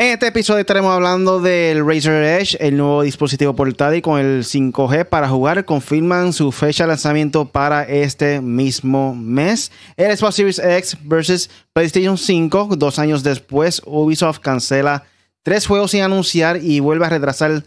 [0.00, 5.04] En este episodio estaremos hablando del Razer Edge, el nuevo dispositivo portátil con el 5G
[5.06, 5.64] para jugar.
[5.64, 9.72] Confirman su fecha de lanzamiento para este mismo mes.
[9.96, 12.76] El Xbox Series X versus PlayStation 5.
[12.76, 15.02] Dos años después, Ubisoft cancela
[15.42, 17.64] tres juegos sin anunciar y vuelve a retrasar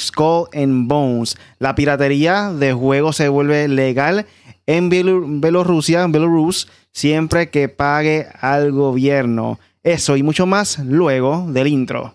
[0.00, 1.36] Skull and Bones.
[1.58, 4.24] La piratería de juegos se vuelve legal
[4.64, 9.58] en Bielorrusia, en Belarus, siempre que pague al gobierno.
[9.84, 12.14] Eso y mucho más luego del intro.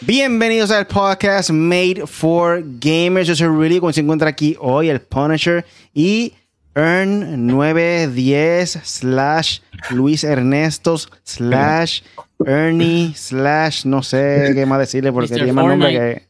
[0.00, 3.28] Bienvenidos al podcast Made for Gamers.
[3.28, 6.32] Yo soy Really, como se encuentra aquí hoy, el Punisher y
[6.74, 9.58] Earn 910 slash
[9.90, 12.00] Luis Ernestos slash
[12.46, 16.28] Ernie slash no sé qué más decirle porque tiene más nombre que...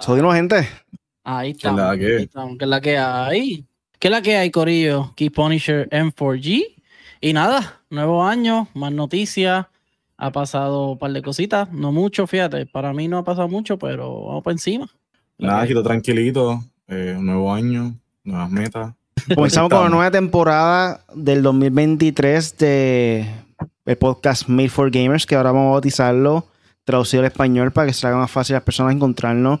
[0.00, 0.66] Soy una gente.
[1.30, 1.98] Ahí estamos.
[1.98, 3.66] ¿Qué es la que hay?
[3.98, 5.12] ¿Qué es la que hay, Corillo?
[5.14, 6.64] Key Punisher M4G.
[7.20, 9.66] Y nada, nuevo año, más noticias.
[10.16, 12.64] Ha pasado un par de cositas, no mucho, fíjate.
[12.64, 14.88] Para mí no ha pasado mucho, pero vamos por encima.
[15.36, 16.64] Nada, quito tranquilito.
[16.86, 17.94] Eh, nuevo año,
[18.24, 18.94] nuevas metas.
[19.34, 23.26] Comenzamos con la nueva temporada del 2023 de
[23.84, 26.46] el podcast Made for Gamers, que ahora vamos a bautizarlo,
[26.84, 29.60] traducido al español para que se haga más fácil a las personas encontrarnos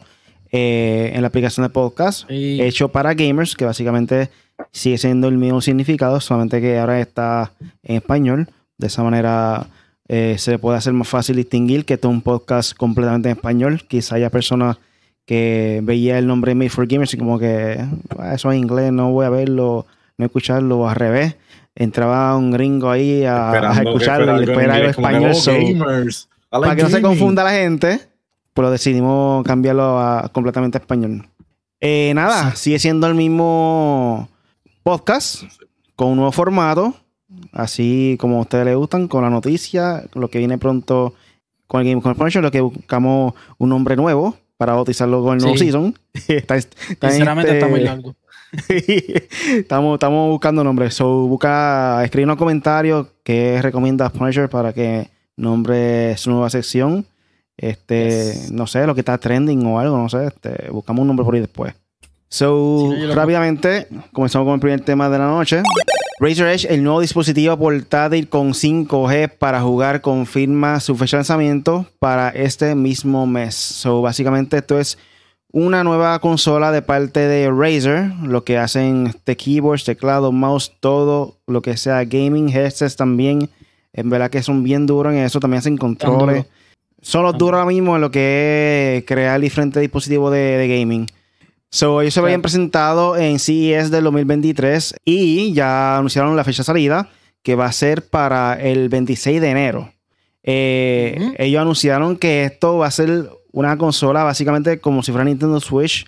[0.50, 4.30] eh, en la aplicación de podcast hecho para gamers, que básicamente
[4.72, 8.48] sigue siendo el mismo significado, solamente que ahora está en español.
[8.76, 9.66] De esa manera
[10.08, 13.82] eh, se puede hacer más fácil distinguir que esto es un podcast completamente en español.
[13.86, 14.78] Quizá haya personas
[15.26, 17.84] que veía el nombre Made for Gamers y como que
[18.18, 21.36] ah, eso es inglés, no voy a verlo, no escucharlo, al revés.
[21.74, 25.32] Entraba un gringo ahí a, escucharlo y después era algo español.
[26.50, 28.00] Oh, para que no se confunda la gente
[28.58, 31.28] pero decidimos cambiarlo a completamente a español.
[31.80, 34.28] Eh, nada, sigue siendo el mismo
[34.82, 35.44] podcast
[35.94, 36.92] con un nuevo formato,
[37.52, 41.14] así como a ustedes les gustan, con la noticia, lo que viene pronto
[41.68, 45.56] con el Game Corporation, lo que buscamos un nombre nuevo para bautizarlo con el nuevo
[45.56, 45.96] season.
[47.00, 48.16] Sinceramente está muy largo.
[48.68, 50.94] estamos, estamos buscando nombres.
[50.94, 57.06] So, busca, escribe unos comentarios que recomiendas Punisher para que nombre su nueva sección.
[57.58, 60.26] Este, no sé, lo que está trending o algo, no sé.
[60.26, 61.74] Este, buscamos un nombre por ahí después.
[62.28, 65.62] So, rápidamente, comenzamos con el primer tema de la noche.
[66.20, 71.86] Razer Edge, el nuevo dispositivo portátil con 5G para jugar, confirma su fecha de lanzamiento
[71.98, 73.54] para este mismo mes.
[73.54, 74.98] So, básicamente, esto es
[75.52, 78.12] una nueva consola de parte de Razer.
[78.22, 83.48] Lo que hacen este keyboards, teclado, mouse, todo lo que sea gaming, headsets también.
[83.92, 85.40] En verdad que son bien duros en eso.
[85.40, 86.46] También hacen controles.
[87.00, 91.06] Son los duros ahora mismo en lo que es crear diferentes dispositivos de, gaming.
[91.70, 96.66] So, ellos se habían presentado en CES del 2023 y ya anunciaron la fecha de
[96.66, 97.10] salida,
[97.42, 99.92] que va a ser para el 26 de enero.
[100.42, 105.60] Eh, ellos anunciaron que esto va a ser una consola básicamente como si fuera Nintendo
[105.60, 106.06] Switch,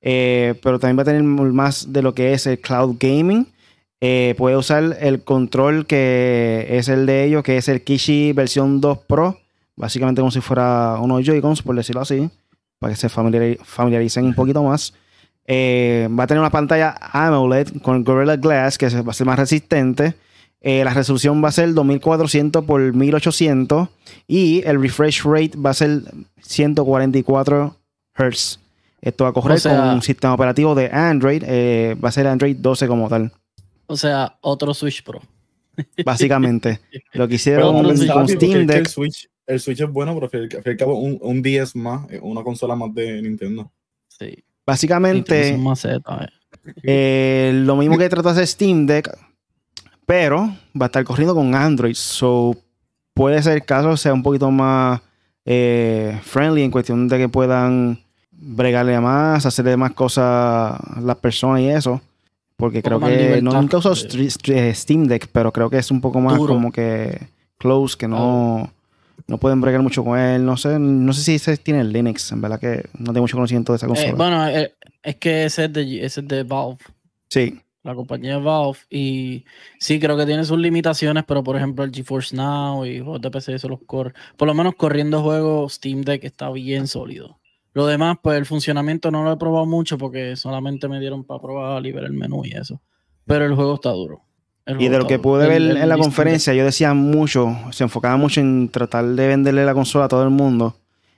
[0.00, 3.46] eh, pero también va a tener más de lo que es el cloud gaming.
[4.00, 8.80] Eh, puede usar el control que es el de ellos, que es el Kishi versión
[8.80, 9.41] 2 Pro
[9.76, 12.30] básicamente como si fuera unos Joy-Cons, por decirlo así,
[12.78, 14.94] para que se familiaricen un poquito más.
[15.46, 19.38] Eh, va a tener una pantalla AMOLED con Gorilla Glass que va a ser más
[19.38, 20.14] resistente.
[20.60, 23.88] Eh, la resolución va a ser 2400 por 1800
[24.28, 26.02] y el refresh rate va a ser
[26.40, 27.76] 144
[28.14, 28.60] Hz.
[29.00, 31.42] Esto va a correr con un sistema operativo de Android.
[31.44, 33.32] Eh, va a ser Android 12 como tal.
[33.86, 35.20] O sea, otro Switch Pro.
[36.04, 36.80] Básicamente.
[37.12, 38.88] lo que hicieron con Steam Deck
[39.52, 42.74] el Switch es bueno, pero al fin cabo un, un 10 más, eh, una consola
[42.74, 43.70] más de Nintendo.
[44.08, 44.42] Sí.
[44.64, 45.58] Básicamente,
[46.84, 49.10] eh, lo mismo que trata de Steam Deck,
[50.06, 51.94] pero va a estar corriendo con Android.
[51.94, 52.56] So,
[53.12, 55.00] puede ser el caso sea un poquito más
[55.44, 57.98] eh, friendly en cuestión de que puedan
[58.30, 62.00] bregarle más, hacerle más cosas a las personas y eso.
[62.56, 66.38] Porque creo que no nunca uso Steam Deck, pero creo que es un poco más
[66.38, 67.26] como que
[67.58, 68.70] close, que no
[69.26, 70.44] no pueden bregar mucho con él.
[70.44, 73.36] No sé, no sé si ese tiene el Linux, en verdad que no tengo mucho
[73.36, 74.14] conocimiento de esa eh, consola.
[74.14, 76.78] bueno, eh, es que ese es, de, ese es de Valve.
[77.28, 77.60] Sí.
[77.82, 78.78] La compañía Valve.
[78.90, 79.44] Y
[79.78, 83.30] sí, creo que tiene sus limitaciones, pero por ejemplo el GeForce Now y juegos de
[83.30, 84.12] PC eso los corre.
[84.36, 87.40] Por lo menos corriendo juegos Steam Deck está bien sólido.
[87.74, 91.40] Lo demás, pues el funcionamiento no lo he probado mucho porque solamente me dieron para
[91.40, 92.82] probar ver el menú y eso.
[93.24, 94.22] Pero el juego está duro.
[94.66, 98.40] Y de lo que pude ver en la conferencia, yo decía mucho, se enfocaba mucho
[98.40, 100.76] en tratar de venderle la consola a todo el mundo.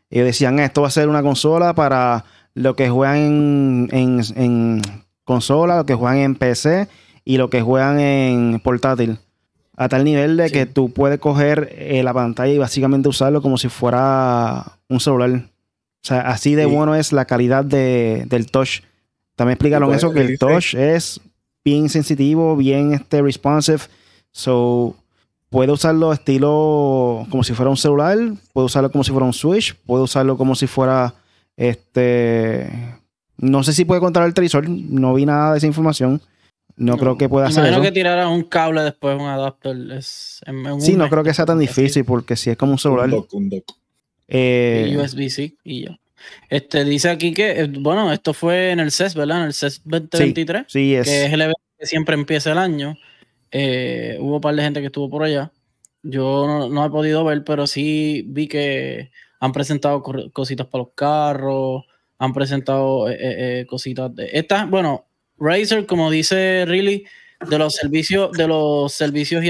[0.09, 2.25] Y decían, esto va a ser una consola para
[2.55, 4.83] lo que juegan en,
[5.25, 6.89] consola, los que juegan en PC
[7.25, 9.19] y los que juegan en portátil.
[9.77, 13.59] A tal nivel de que tú puedes coger eh, la pantalla y básicamente usarlo como
[13.59, 15.31] si fuera un celular.
[15.33, 18.83] O sea, así de bueno es la calidad de, del touch.
[19.37, 21.21] También explicaron eso, que el touch es
[21.65, 23.81] bien sensitivo, bien este, responsive.
[24.33, 24.95] So,
[25.49, 28.19] puede usarlo estilo como si fuera un celular,
[28.53, 31.15] puede usarlo como si fuera un Switch, puede usarlo como si fuera
[31.57, 32.69] este.
[33.37, 36.21] No sé si puede controlar el televisor, no vi nada de esa información.
[36.77, 37.81] No, creo que pueda hacer eso.
[37.81, 39.77] que tirara un cable después, un adapter.
[39.93, 40.41] Es,
[40.81, 43.11] sí, no creo que sea tan difícil porque si es como un celular.
[43.33, 43.65] Un dock,
[44.27, 45.99] eh, USB-C y ya.
[46.49, 49.41] Este, dice aquí que, eh, bueno, esto fue en el CES, ¿verdad?
[49.41, 50.65] En el CES 2023.
[50.69, 51.07] Sí, es.
[51.07, 52.97] Que es el evento que siempre empieza el año.
[53.51, 55.53] Eh, hubo un par de gente que estuvo por allá.
[56.03, 59.11] Yo no, he podido ver, pero sí vi que
[59.41, 61.85] han presentado cositas para los carros,
[62.19, 63.07] han presentado
[63.67, 65.07] cositas de estas, bueno,
[65.39, 67.05] Razer, como dice Really,
[67.49, 69.49] de los servicios, de los servicios y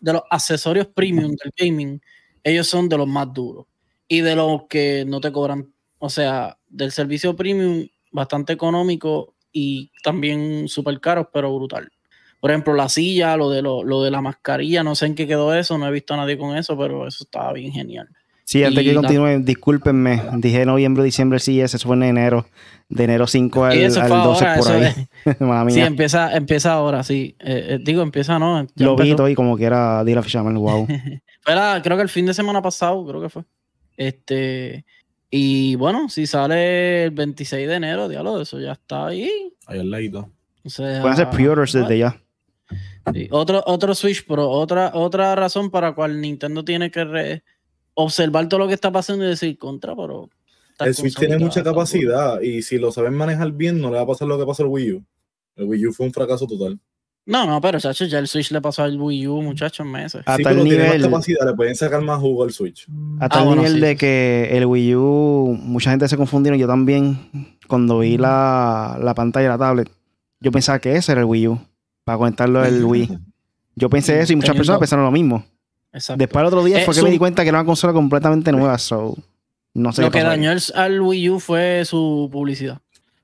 [0.00, 2.00] de los accesorios premium del gaming,
[2.42, 3.66] ellos son de los más duros.
[4.08, 5.71] Y de los que no te cobran,
[6.04, 11.92] o sea, del servicio premium bastante económico y también súper caros, pero brutal.
[12.40, 15.54] Por ejemplo, la silla, lo de, lo, de la mascarilla, no sé en qué quedó
[15.54, 18.08] eso, no he visto a nadie con eso, pero eso estaba bien genial.
[18.42, 22.46] Sí, antes que continúen, discúlpenme, dije noviembre, diciembre, sí, ese fue en enero
[22.88, 24.92] de enero 5 al, 12 por ahí.
[25.72, 27.36] Sí, empieza, empieza ahora, sí.
[27.38, 28.66] Eh, eh, digo, empieza, ¿no?
[28.74, 30.84] Lo vi y como quiera, di la ficha, wow.
[31.82, 33.44] creo que el fin de semana pasado, creo que fue.
[33.96, 34.84] Este.
[35.34, 39.30] Y bueno, si sale el 26 de enero, diálogo, eso ya está ahí.
[39.66, 40.28] Ahí al lado.
[40.76, 42.22] Pueden hacer pre-orders desde ya.
[43.30, 47.42] Otro, otro Switch Pro, otra, otra razón para cual Nintendo tiene que
[47.94, 50.28] observar todo lo que está pasando y decir contra, pero
[50.80, 54.06] el Switch tiene mucha capacidad y si lo saben manejar bien, no le va a
[54.06, 55.04] pasar lo que pasó al Wii U.
[55.56, 56.78] El Wii U fue un fracaso total.
[57.24, 60.22] No, no, pero chacho, ya el Switch le pasó al Wii U, muchachos, meses.
[60.26, 61.02] A tal nivel.
[61.02, 62.86] capacidad, le pueden sacar más jugo al Switch.
[63.20, 66.58] A tal ah, nivel de que el Wii U, mucha gente se confundieron.
[66.58, 69.90] Yo también, cuando vi la, la pantalla de la tablet,
[70.40, 71.60] yo pensaba que ese era el Wii U,
[72.02, 73.18] para conectarlo al Wii.
[73.76, 75.44] Yo pensé eso y muchas personas pensaron lo mismo.
[75.92, 76.18] Exacto.
[76.18, 78.50] Después el otro día eh, fue que me di cuenta que era una consola completamente
[78.50, 78.76] nueva.
[78.78, 79.16] So.
[79.74, 82.80] No sé Lo que dañó al Wii U fue su publicidad.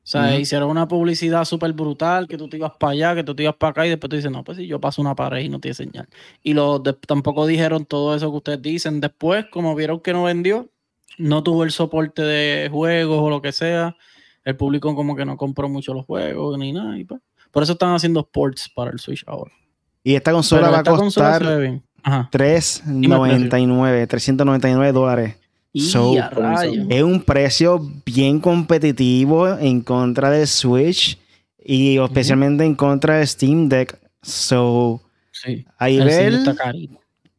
[0.08, 3.34] O sea, hicieron una publicidad súper brutal, que tú te ibas para allá, que tú
[3.34, 5.42] te ibas para acá, y después tú dices, no, pues si yo paso una pared
[5.42, 6.08] y no tiene señal.
[6.42, 9.02] Y lo tampoco dijeron todo eso que ustedes dicen.
[9.02, 10.70] Después, como vieron que no vendió,
[11.18, 13.96] no tuvo el soporte de juegos o lo que sea.
[14.46, 16.98] El público como que no compró mucho los juegos ni nada.
[16.98, 17.20] Y pues,
[17.50, 19.52] por eso están haciendo ports para el Switch ahora.
[20.02, 21.42] Y esta consola va a costar
[22.30, 25.36] 399, 399 dólares
[25.74, 31.18] es un precio bien competitivo en contra de Switch
[31.62, 33.98] y especialmente en contra de Steam Deck.
[34.22, 35.00] So,
[35.76, 36.40] ahí ver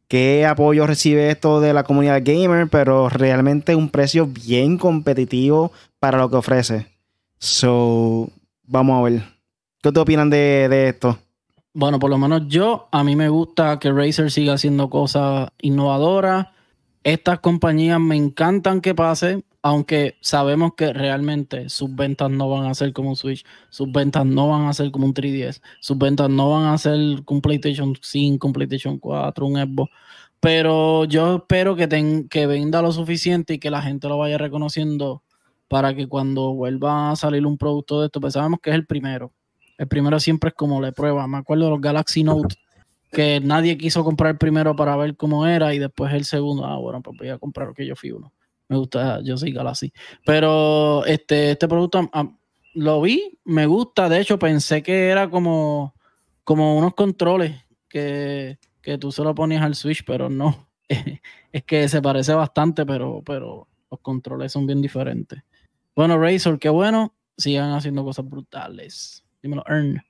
[0.08, 6.18] qué apoyo recibe esto de la comunidad gamer, pero realmente un precio bien competitivo para
[6.18, 6.86] lo que ofrece.
[7.38, 8.30] So,
[8.64, 9.22] vamos a ver.
[9.82, 11.18] ¿Qué te opinan de, de esto?
[11.72, 16.48] Bueno, por lo menos yo, a mí me gusta que Razer siga haciendo cosas innovadoras
[17.04, 22.74] estas compañías me encantan que pase, aunque sabemos que realmente sus ventas no van a
[22.74, 26.28] ser como un Switch, sus ventas no van a ser como un 3DS, sus ventas
[26.30, 29.90] no van a ser un PlayStation 5, un PlayStation 4, un Xbox.
[30.40, 35.22] Pero yo espero que, que venda lo suficiente y que la gente lo vaya reconociendo
[35.68, 38.86] para que cuando vuelva a salir un producto de esto, pues sabemos que es el
[38.86, 39.32] primero.
[39.78, 41.26] El primero siempre es como le prueba.
[41.26, 42.56] Me acuerdo de los Galaxy Note
[43.10, 46.78] que nadie quiso comprar el primero para ver cómo era y después el segundo, ah,
[46.78, 48.32] bueno, pues voy a comprar que yo fui uno.
[48.68, 49.92] Me gusta, yo soy Galaxy.
[50.24, 52.08] Pero este, este producto
[52.74, 55.94] lo vi, me gusta, de hecho pensé que era como,
[56.44, 57.56] como unos controles
[57.88, 60.68] que, que tú solo ponías al Switch, pero no.
[61.52, 65.42] es que se parece bastante, pero, pero los controles son bien diferentes.
[65.96, 69.24] Bueno, Razor, qué bueno, sigan haciendo cosas brutales.
[69.42, 70.00] Dímelo, Earn.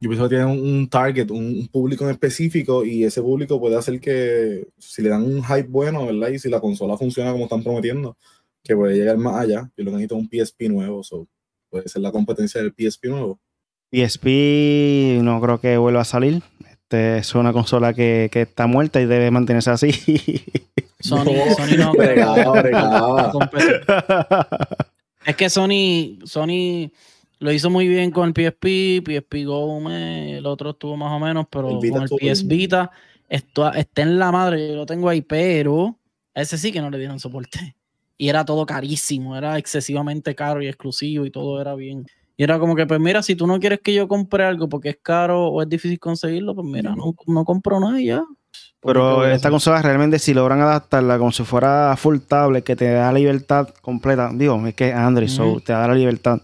[0.00, 4.00] Yo pienso que tienen un target, un, público en específico y ese público puede hacer
[4.00, 6.28] que si le dan un hype bueno, ¿verdad?
[6.28, 8.16] Y si la consola funciona como están prometiendo,
[8.62, 9.70] que puede llegar más allá.
[9.76, 11.26] Yo lo necesito un PSP nuevo, so,
[11.68, 13.40] puede ser la competencia del PSP nuevo.
[13.90, 16.42] PSP no creo que vuelva a salir.
[16.70, 19.90] Este es una consola que, que está muerta y debe mantenerse así.
[21.00, 21.92] Sony, no, Sony no
[25.26, 26.90] Es que Sony, Sony
[27.40, 31.46] lo hizo muy bien con el PSP, PSP Go, el otro estuvo más o menos,
[31.50, 32.90] pero con el PS Vita
[33.28, 35.98] está en la madre, yo lo tengo ahí, pero
[36.34, 37.76] a ese sí que no le dieron soporte.
[38.16, 42.04] Y era todo carísimo, era excesivamente caro y exclusivo y todo era bien.
[42.36, 44.90] Y era como que, pues mira, si tú no quieres que yo compre algo porque
[44.90, 48.24] es caro o es difícil conseguirlo, pues mira, no, no compro nada y ya.
[48.80, 53.12] Pero esta consola realmente si logran adaptarla como si fuera full tablet, que te da
[53.12, 55.60] la libertad completa, digo, es que Android, so, Ujú.
[55.60, 56.40] te da la libertad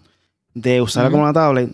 [0.54, 1.70] de usarla como una tablet,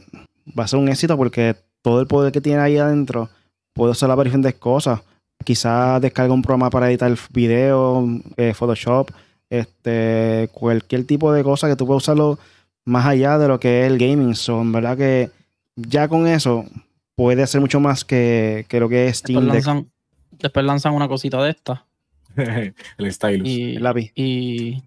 [0.58, 3.28] va a ser un éxito porque todo el poder que tiene ahí adentro
[3.72, 5.00] puede usarla para diferentes cosas.
[5.44, 8.06] Quizás descarga un programa para editar video,
[8.36, 9.10] eh, Photoshop,
[9.48, 12.38] este, cualquier tipo de cosa que tú puedas usarlo
[12.84, 14.34] más allá de lo que es el gaming.
[14.34, 15.30] So, en verdad que
[15.76, 16.66] ya con eso
[17.14, 19.90] puede hacer mucho más que, que lo que es Steam lanzan,
[20.32, 21.84] después lanzan una cosita de esta.
[22.36, 23.48] el stylus.
[23.48, 24.12] Y, El lápiz.
[24.14, 24.82] y,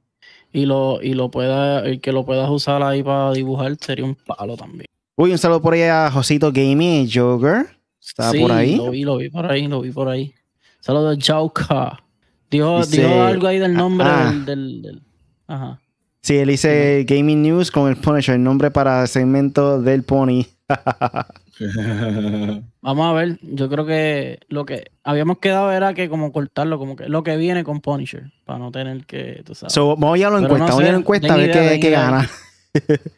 [0.54, 4.16] y lo, y lo pueda, el que lo puedas usar ahí para dibujar sería un
[4.16, 4.86] palo también.
[5.16, 7.66] Uy, un saludo por ahí a Josito Gaming, Joker.
[8.02, 8.76] Está Sí, por ahí.
[8.78, 10.34] Lo vi, lo vi por ahí, lo vi por ahí.
[10.80, 12.04] Saludos de Jauka.
[12.50, 14.30] Dijo, Dice- dijo algo ahí del nombre Ah.
[14.32, 15.02] del, del, del-
[15.48, 15.80] Ajá.
[16.22, 20.46] Sí, él dice Gaming News con el Punisher, el nombre para segmento del Pony.
[22.82, 26.96] Vamos a ver, yo creo que lo que habíamos quedado era que como cortarlo, como
[26.96, 29.74] que lo que viene con Punisher, para no tener que, tú sabes.
[29.74, 31.38] So, vamos a ir a la encuesta, no vamos a ir a la encuesta a
[31.38, 32.30] ver qué, qué gana.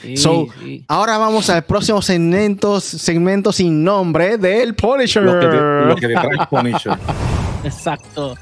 [0.00, 0.84] Sí, so- sí.
[0.86, 5.24] Ahora vamos al próximo segmento, segmento sin nombre del Punisher.
[5.24, 6.92] Los que te, los que te Punisher.
[7.64, 8.36] Exacto.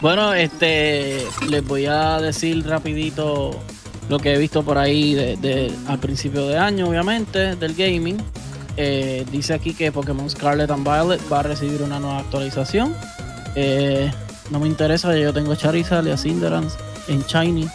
[0.00, 1.18] Bueno, este
[1.50, 3.60] les voy a decir rapidito
[4.08, 8.16] lo que he visto por ahí de, de- al principio de año, obviamente, del gaming.
[8.76, 12.94] Eh, dice aquí que Pokémon Scarlet and Violet va a recibir una nueva actualización.
[13.54, 14.12] Eh,
[14.50, 16.76] no me interesa, yo tengo Charizard y a Cinderance
[17.08, 17.68] en Shiny.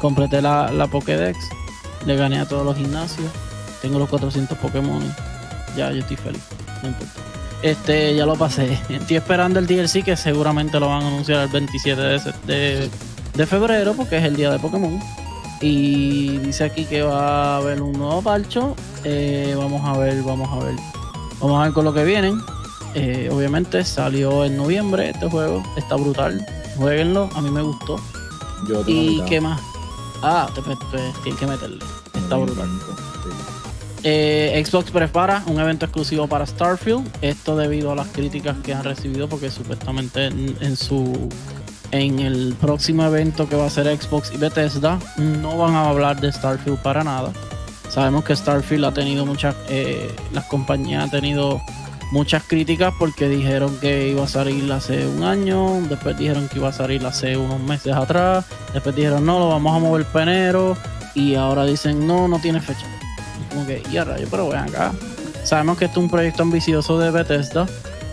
[0.00, 1.38] Completé la, la Pokédex.
[2.06, 3.30] Le gané a todos los gimnasios.
[3.82, 5.02] Tengo los 400 Pokémon.
[5.76, 6.42] Ya, yo estoy feliz.
[6.82, 7.12] No importa.
[7.62, 8.78] Este, ya lo pasé.
[8.88, 12.00] Estoy esperando el DLC que seguramente lo van a anunciar el 27
[12.46, 12.90] de,
[13.34, 14.98] de febrero porque es el día de Pokémon.
[15.60, 18.76] Y dice aquí que va a haber un nuevo parcho.
[19.04, 20.76] Eh, vamos a ver, vamos a ver.
[21.40, 22.40] Vamos a ver con lo que vienen.
[22.94, 25.62] Eh, obviamente salió en noviembre este juego.
[25.76, 26.44] Está brutal.
[26.76, 27.28] Jueguenlo.
[27.34, 28.00] A mí me gustó.
[28.68, 29.60] Yo ¿Y qué más?
[30.22, 30.78] Ah, te, pues,
[31.22, 31.84] tienes que meterle.
[32.14, 32.68] Está brutal.
[33.24, 33.30] sí.
[34.04, 37.08] Eh, Xbox prepara un evento exclusivo para Starfield.
[37.20, 41.28] Esto debido a las críticas que han recibido, porque supuestamente en, en su
[41.90, 46.20] en el próximo evento que va a ser Xbox y Bethesda no van a hablar
[46.20, 47.32] de Starfield para nada.
[47.88, 51.60] Sabemos que Starfield ha tenido muchas, eh, las compañías han tenido
[52.10, 56.68] muchas críticas porque dijeron que iba a salir hace un año, después dijeron que iba
[56.68, 60.76] a salir hace unos meses atrás, después dijeron no, lo vamos a mover para enero
[61.14, 62.86] y ahora dicen no, no tiene fecha.
[63.50, 64.92] Como que, y a rayo, pero ven acá.
[65.44, 67.66] Sabemos que esto es un proyecto ambicioso de Bethesda.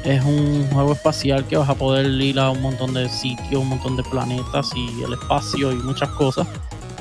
[0.05, 3.69] Es un juego espacial que vas a poder ir a un montón de sitios, un
[3.69, 6.47] montón de planetas y el espacio y muchas cosas.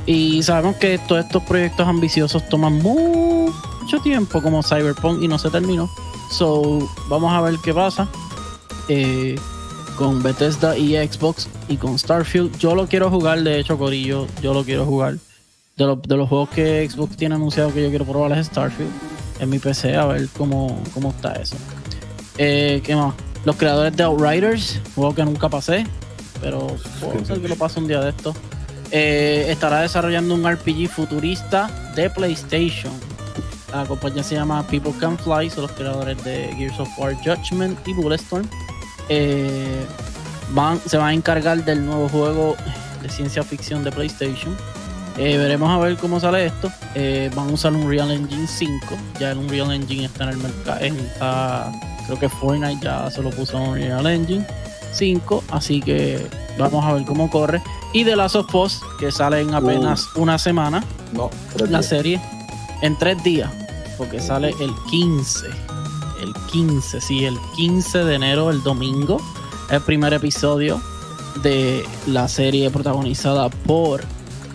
[0.07, 5.51] Y sabemos que todos estos proyectos ambiciosos toman mucho tiempo, como Cyberpunk, y no se
[5.51, 5.89] terminó.
[6.31, 8.09] So, vamos a ver qué pasa
[8.89, 9.37] eh,
[9.97, 12.57] con Bethesda y Xbox y con Starfield.
[12.59, 15.19] Yo lo quiero jugar, de hecho, Corillo, yo lo quiero jugar.
[15.77, 18.91] De, los- de los juegos que Xbox tiene anunciado que yo quiero probar es Starfield
[19.41, 21.57] en mi PC, a ver cómo, cómo está eso.
[22.39, 23.15] Eh, ¿Qué más?
[23.45, 25.87] Los creadores de Outriders, juego que nunca pasé,
[26.41, 26.67] pero
[27.01, 28.35] puedo ser que lo pase un día de esto.
[28.91, 32.93] Eh, estará desarrollando un RPG futurista de PlayStation.
[33.73, 37.79] La compañía se llama People Can Fly, son los creadores de Gears of War Judgment
[37.87, 38.49] y Bulletstorm.
[39.09, 39.85] Eh,
[40.53, 42.57] van, se van a encargar del nuevo juego
[43.03, 44.57] de ciencia ficción de PlayStation.
[45.17, 46.73] Veremos a ver cómo sale esto.
[47.37, 48.97] Van a usar un Unreal Engine 5.
[49.21, 50.81] Ya el Unreal Engine está en el mercado.
[50.81, 51.73] Está,
[52.07, 54.47] creo que Fortnite ya se lo puso en Unreal Engine
[54.93, 55.45] 5.
[55.51, 56.27] Así que
[56.59, 57.63] vamos a ver cómo corre.
[57.93, 60.83] Y The Last of Us, que sale en apenas una semana
[61.13, 61.89] No, tres la días.
[61.89, 62.21] serie
[62.83, 63.51] en tres días,
[63.97, 65.47] porque sale el 15.
[66.23, 69.21] El 15, sí, el 15 de enero, el domingo,
[69.71, 70.81] el primer episodio
[71.43, 74.03] de la serie protagonizada por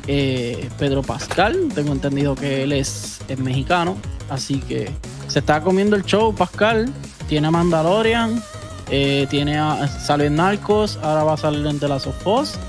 [0.08, 1.70] eh, Pedro Pascal.
[1.76, 3.98] Tengo entendido que él es, es mexicano,
[4.30, 4.92] así que
[5.28, 6.34] se está comiendo el show.
[6.34, 6.92] Pascal
[7.30, 8.44] tiene Mandalorian,
[8.90, 12.60] eh, tiene a, sale en Narcos, ahora va a salir en The Last of Us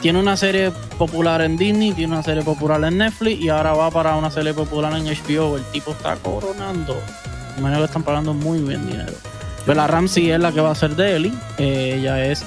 [0.00, 3.90] tiene una serie popular en Disney, tiene una serie popular en Netflix y ahora va
[3.90, 5.58] para una serie popular en HBO.
[5.58, 6.96] El tipo está coronando.
[7.54, 9.12] Me imagino que están pagando muy bien dinero.
[9.66, 11.32] Bella Ramsey es la que va a ser de Ellie.
[11.58, 12.42] Eh, ella es.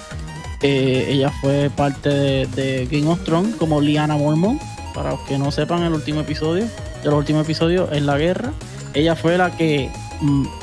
[0.63, 4.59] eh, ella fue parte de, de Game of Thrones como Liana Mormont.
[4.95, 6.65] Para los que no sepan, el último episodio,
[7.03, 8.51] de los últimos episodios en la guerra,
[8.95, 9.91] ella fue la que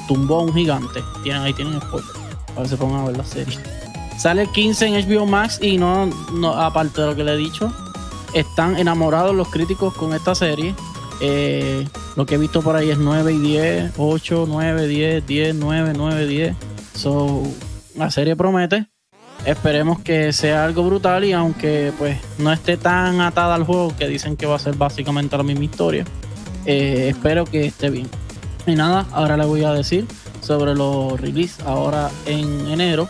[0.08, 1.02] tumbó a un gigante.
[1.22, 2.10] Tienen, ahí tienen spoiler.
[2.48, 3.58] Para que se pongan a ver la serie.
[4.18, 7.36] Sale el 15 en HBO Max y no, no aparte de lo que le he
[7.36, 7.72] dicho,
[8.34, 10.74] están enamorados los críticos con esta serie.
[11.20, 11.86] Eh,
[12.16, 15.92] Lo que he visto por ahí es 9 y 10, 8, 9, 10, 10, 9,
[15.96, 16.56] 9, 10.
[16.94, 17.42] So,
[17.96, 18.86] la serie promete.
[19.44, 24.06] Esperemos que sea algo brutal y aunque pues no esté tan atada al juego que
[24.06, 26.04] dicen que va a ser básicamente la misma historia,
[26.66, 28.06] eh, espero que esté bien.
[28.66, 30.06] Y nada, ahora le voy a decir
[30.40, 33.08] sobre los release ahora en enero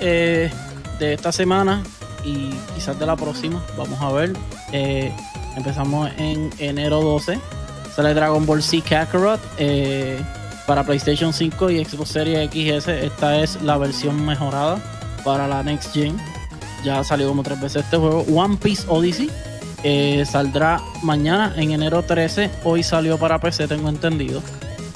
[0.00, 0.50] eh,
[0.98, 1.82] de esta semana
[2.24, 3.62] y quizás de la próxima.
[3.76, 4.32] Vamos a ver.
[4.72, 5.12] Eh,
[5.56, 7.38] empezamos en enero 12.
[7.94, 10.20] Sale Dragon Ball Z Kakarot eh,
[10.66, 12.88] para PlayStation 5 y Xbox Series XS.
[12.88, 14.78] Esta es la versión mejorada
[15.24, 16.16] para la Next Gen.
[16.84, 18.24] Ya salió como tres veces este juego.
[18.34, 19.30] One Piece Odyssey
[20.24, 22.50] saldrá mañana en enero 13.
[22.64, 24.42] Hoy salió para PC, tengo entendido.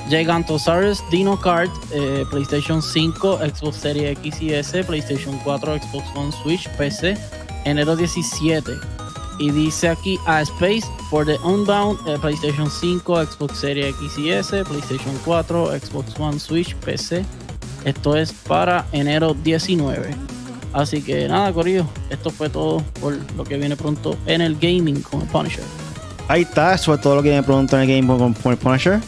[0.09, 6.33] Gigantosaurus Dino Kart, eh, PlayStation 5, Xbox Series X y S, PlayStation 4, Xbox One,
[6.33, 7.17] Switch, PC,
[7.65, 8.73] enero 17.
[9.39, 14.31] Y dice aquí a Space for the Unbound, eh, PlayStation 5, Xbox Series X y
[14.31, 17.25] S, PlayStation 4, Xbox One, Switch, PC.
[17.85, 20.11] Esto es para enero 19.
[20.73, 25.01] Así que nada, Corillo, esto fue todo por lo que viene pronto en el gaming
[25.03, 25.65] con el Punisher.
[26.29, 29.01] Ahí está, eso es todo lo que viene pronto en el gaming con el Punisher.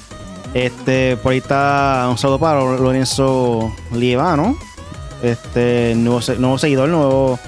[0.55, 4.57] Este, por ahí está un saludo para Lorenzo Lievano.
[5.23, 7.39] Este, nuevo, nuevo seguidor, nuevo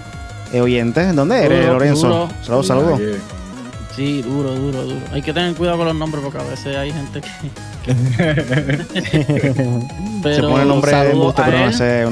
[0.52, 1.12] eh, oyente.
[1.12, 2.28] ¿Dónde eres, Lorenzo?
[2.42, 3.00] Saludos, saludos.
[3.94, 5.00] Sí, duro, duro, duro.
[5.12, 7.30] Hay que tener cuidado con los nombres porque a veces hay gente que.
[10.22, 11.66] Se pone el nombre de gusto, pero no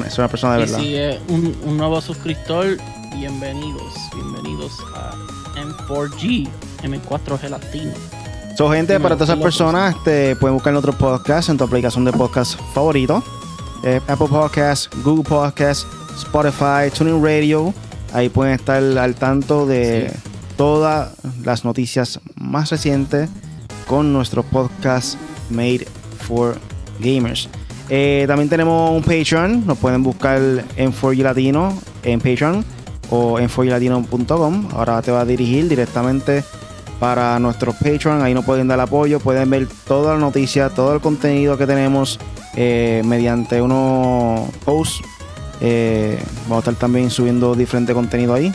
[0.05, 0.79] es, una persona de verdad.
[0.79, 2.77] Si es un, un nuevo suscriptor,
[3.15, 5.13] bienvenidos, bienvenidos a
[5.59, 6.47] M4G,
[6.83, 7.93] M4 Gelatino.
[8.59, 12.03] So, gente, para todas esas personas, este, pueden buscar en otro podcast en tu aplicación
[12.03, 13.23] de podcast favorito.
[13.85, 15.87] Eh, Apple Podcasts, Google Podcasts,
[16.17, 17.73] Spotify, Tuning Radio.
[18.11, 20.11] Ahí pueden estar al tanto de
[20.57, 23.29] todas las noticias más recientes
[23.87, 25.15] con nuestro podcast
[25.49, 25.87] Made
[26.27, 26.57] for
[26.99, 27.47] Gamers.
[27.87, 29.65] Eh, también tenemos un Patreon.
[29.67, 30.41] Nos pueden buscar
[30.75, 32.65] en 4 Latino en Patreon
[33.09, 34.03] o en 4
[34.73, 36.43] Ahora te va a dirigir directamente
[36.99, 38.21] para nuestros Patreon.
[38.21, 42.19] Ahí nos pueden dar apoyo, pueden ver toda la noticia, todo el contenido que tenemos
[42.55, 45.01] eh, mediante unos posts.
[45.61, 48.51] Eh, vamos a estar también subiendo diferente contenido ahí.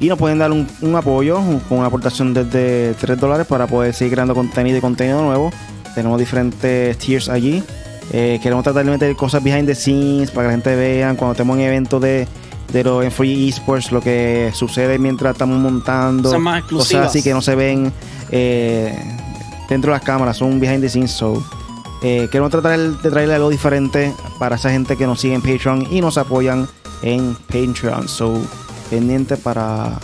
[0.00, 0.66] Y nos pueden dar un,
[0.96, 1.36] apoyo
[1.68, 5.50] con una aportación desde 3 dólares para poder seguir creando contenido y contenido nuevo.
[5.94, 7.62] Tenemos diferentes tiers allí.
[8.12, 11.34] Eh, queremos tratar de meter cosas behind the scenes para que la gente vea cuando
[11.34, 12.26] tenemos un evento de
[12.72, 16.32] de los en Free Esports, lo que sucede mientras estamos montando,
[16.68, 17.92] cosas así que no se ven
[18.30, 18.96] eh,
[19.68, 21.10] dentro de las cámaras, son behind the scenes.
[21.10, 21.42] So,
[22.02, 25.86] eh, queremos tratar de traerle algo diferente para esa gente que nos sigue en Patreon
[25.90, 26.68] y nos apoyan
[27.02, 28.08] en Patreon.
[28.08, 28.40] So,
[28.90, 29.98] pendiente para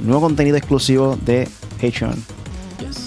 [0.00, 1.48] nuevo contenido exclusivo de
[1.80, 2.14] Patreon.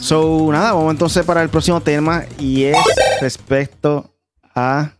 [0.01, 2.77] So, nada, vamos entonces para el próximo tema y es
[3.21, 4.13] respecto
[4.55, 4.93] a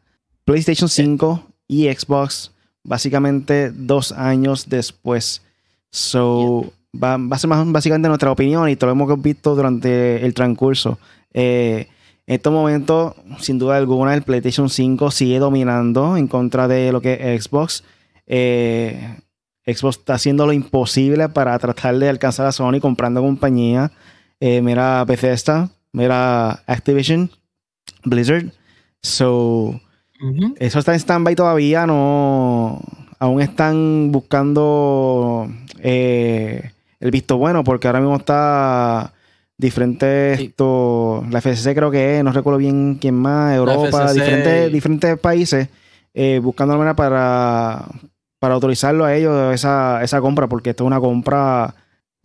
[0.45, 2.51] PlayStation 5 y Xbox
[2.83, 5.41] básicamente dos años después.
[5.89, 10.33] So, va, a ser más básicamente nuestra opinión y todo lo hemos visto durante el
[10.33, 10.99] transcurso.
[11.33, 11.87] Eh,
[12.27, 17.01] en estos momentos, sin duda alguna, el PlayStation 5 sigue dominando en contra de lo
[17.01, 17.83] que es Xbox.
[18.27, 19.17] Eh,
[19.65, 23.91] Xbox está haciendo lo imposible para tratar de alcanzar a Sony comprando compañía.
[24.39, 27.31] Eh, mira Bethesda, mira Activision,
[28.03, 28.51] Blizzard.
[29.01, 29.81] So,
[30.59, 32.79] eso está en stand-by todavía, no.
[33.19, 35.47] Aún están buscando
[35.79, 39.13] eh, el visto bueno, porque ahora mismo está
[39.57, 40.39] diferentes.
[40.39, 45.69] Esto, la FCC creo que es, no recuerdo bien quién más, Europa, diferentes, diferentes países,
[46.13, 47.85] eh, buscando la manera para,
[48.39, 51.75] para autorizarlo a ellos esa, esa compra, porque esto es una compra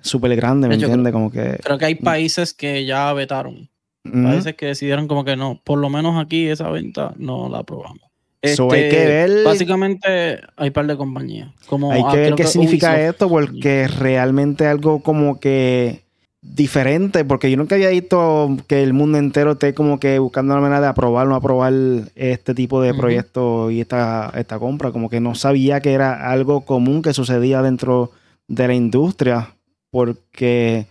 [0.01, 1.13] súper grande, ¿me entiendes?
[1.13, 1.59] Como que.
[1.63, 3.69] Creo que hay países que ya vetaron.
[4.13, 8.07] Parece que decidieron como que no, por lo menos aquí esa venta no la aprobamos.
[8.43, 9.45] Este, hay que ver.
[9.45, 11.51] Básicamente hay un par de compañías.
[11.67, 16.03] Como, hay que ver qué significa esto, porque realmente algo como que
[16.43, 20.61] diferente, porque yo nunca había visto que el mundo entero esté como que buscando la
[20.61, 21.73] manera de aprobar o no aprobar
[22.15, 24.93] este tipo de proyectos y esta, esta compra.
[24.93, 28.13] Como que no sabía que era algo común que sucedía dentro
[28.49, 29.57] de la industria,
[29.91, 30.87] porque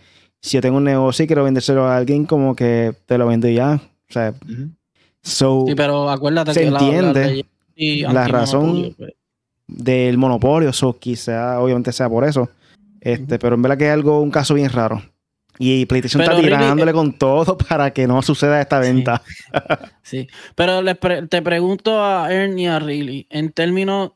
[0.46, 3.48] si yo tengo un negocio y quiero vendérselo a alguien, como que te lo vendo
[3.48, 3.80] ya.
[4.08, 4.32] O sea,
[5.20, 7.44] sí, pero acuérdate se que entiende
[7.76, 9.14] la, razón pues.
[9.66, 10.72] del monopolio.
[10.72, 12.48] So, quizá, obviamente, sea por eso.
[13.00, 15.02] Este, Pero en verdad que es algo, un caso bien raro.
[15.58, 19.22] Y PlayStation está tirándole eh, con todo para que no suceda esta venta.
[20.02, 24.12] Sí, pero te pregunto a Ernie y a Riley, en términos,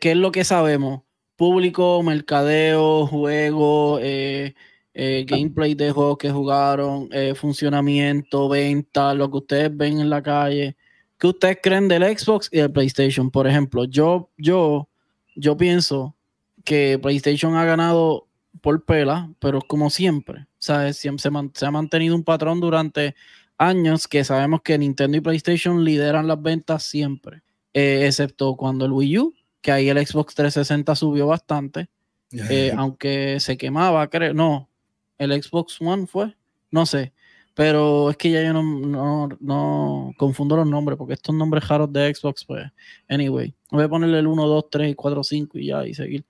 [0.00, 1.02] ¿qué es lo que sabemos?
[1.36, 4.54] Público, mercadeo, juego, eh,
[4.98, 10.22] eh, gameplay de juegos que jugaron, eh, funcionamiento, venta, lo que ustedes ven en la
[10.22, 10.74] calle.
[11.18, 13.30] ¿Qué ustedes creen del Xbox y del PlayStation?
[13.30, 14.88] Por ejemplo, yo, yo,
[15.34, 16.16] yo pienso
[16.64, 18.26] que PlayStation ha ganado
[18.62, 20.96] por pela, pero como siempre, ¿sabes?
[20.96, 23.14] Siempre se, se ha mantenido un patrón durante
[23.58, 27.42] años que sabemos que Nintendo y PlayStation lideran las ventas siempre,
[27.74, 31.88] eh, excepto cuando el Wii U, que ahí el Xbox 360 subió bastante,
[32.32, 34.70] eh, aunque se quemaba, creo, no,
[35.18, 36.36] el Xbox One fue,
[36.70, 37.12] no sé,
[37.54, 42.14] pero es que ya yo no, no, confundo los nombres, porque estos nombres raros de
[42.14, 42.64] Xbox, pues,
[43.08, 46.24] anyway, voy a ponerle el 1, 2, 3, 4, 5 y ya, y seguir,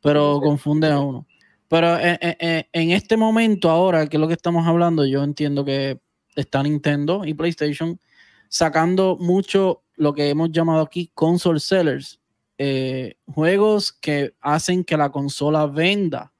[0.00, 1.26] pero confunde a uno.
[1.68, 5.22] Pero en, eh, en, en este momento, ahora, que es lo que estamos hablando, yo
[5.22, 6.00] entiendo que
[6.36, 7.98] está Nintendo y PlayStation
[8.48, 12.20] sacando mucho lo que hemos llamado aquí console sellers,
[12.58, 16.31] eh, juegos que hacen que la consola venda.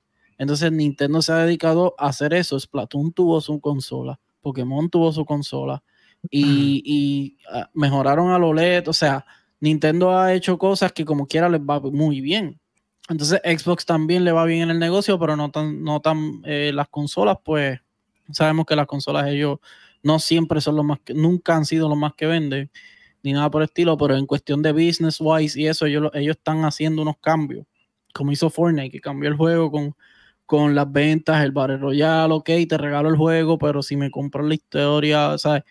[0.43, 2.59] Entonces Nintendo se ha dedicado a hacer eso.
[2.59, 5.85] Splatoon tuvo su consola, Pokémon tuvo su consola
[6.29, 8.89] y, y uh, mejoraron al OLED.
[8.89, 9.25] O sea,
[9.61, 12.59] Nintendo ha hecho cosas que como quiera les va muy bien.
[13.09, 16.73] Entonces Xbox también le va bien en el negocio, pero no tan, no tan eh,
[16.75, 17.79] las consolas, pues
[18.33, 19.61] sabemos que las consolas ellos
[20.03, 22.69] no siempre son los más que, nunca han sido los más que venden,
[23.23, 26.37] ni nada por el estilo, pero en cuestión de business wise y eso, ellos, ellos
[26.37, 27.65] están haciendo unos cambios,
[28.13, 29.95] como hizo Fortnite, que cambió el juego con,
[30.53, 34.45] con las ventas, el Battle Royale, ok, te regalo el juego, pero si me compras
[34.45, 35.63] la historia, ¿sabes?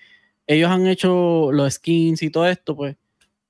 [0.48, 2.98] Ellos han hecho los skins y todo esto, pues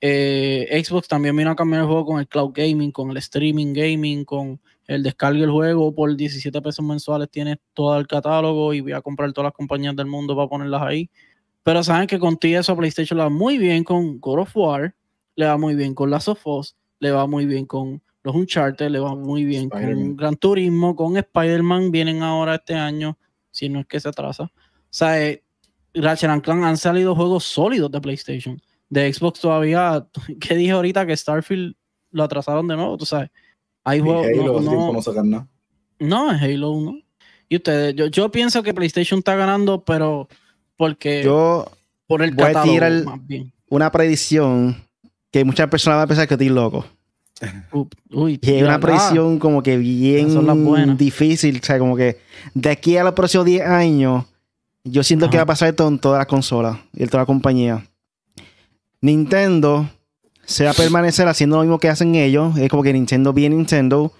[0.02, 3.72] eh, Xbox también vino a cambiar el juego con el cloud gaming, con el streaming
[3.72, 7.30] gaming, con el descargue del juego por 17 pesos mensuales.
[7.30, 10.82] Tienes todo el catálogo y voy a comprar todas las compañías del mundo para ponerlas
[10.82, 11.10] ahí.
[11.64, 14.96] Pero saben que contigo eso PlayStation le va muy bien con God of War,
[15.38, 18.90] le va muy bien con Last of Us, le va muy bien con los Uncharted,
[18.90, 23.18] le va muy bien con Gran Turismo, con Spider-Man, vienen ahora este año,
[23.50, 24.44] si no es que se atrasa.
[24.44, 24.50] O
[24.90, 25.44] sea, eh,
[25.94, 30.06] Ratchet Clank han salido juegos sólidos de PlayStation de Xbox todavía,
[30.40, 31.08] ¿qué dije ahorita?
[31.08, 31.76] Que Starfield
[32.12, 33.32] lo atrasaron de nuevo, tú sabes.
[33.84, 34.28] Hay juegos.
[34.28, 35.48] Halo, no, no, sacar nada.
[35.98, 37.00] no, es Halo 1.
[37.50, 40.28] Y ustedes, yo, yo pienso que PlayStation está ganando, pero
[40.78, 41.24] porque.
[41.24, 41.66] Yo
[42.06, 42.92] por el voy a tirar
[43.70, 44.76] una predicción
[45.32, 46.86] que muchas personas van a pensar que estoy loco.
[48.12, 51.60] Uy, y es una predicción como que bien difícil.
[51.62, 52.20] O sea, como que
[52.54, 54.26] de aquí a los próximos 10 años,
[54.84, 57.28] yo siento que va a pasar esto en todas las consolas y en toda la
[57.28, 57.86] compañía.
[59.02, 59.90] Nintendo
[60.46, 62.58] se va a permanecer haciendo lo mismo que hacen ellos.
[62.58, 64.12] Es como que Nintendo bien Nintendo.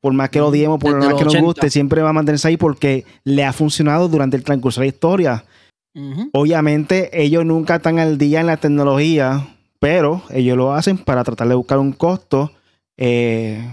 [0.00, 2.56] Por más que lo odiemos, por más que nos guste, siempre va a mantenerse ahí
[2.58, 5.44] porque le ha funcionado durante el transcurso de la historia.
[6.32, 9.46] Obviamente, ellos nunca están al día en la tecnología,
[9.78, 12.52] pero ellos lo hacen para tratar de buscar un costo
[12.96, 13.66] eh,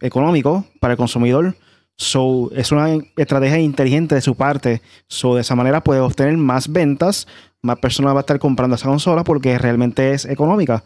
[0.00, 1.56] económico para el consumidor.
[1.96, 4.80] So, es una estrategia inteligente de su parte.
[5.06, 7.26] So, de esa manera puede obtener más ventas
[7.62, 10.84] más personas van a estar comprando esa consola porque realmente es económica.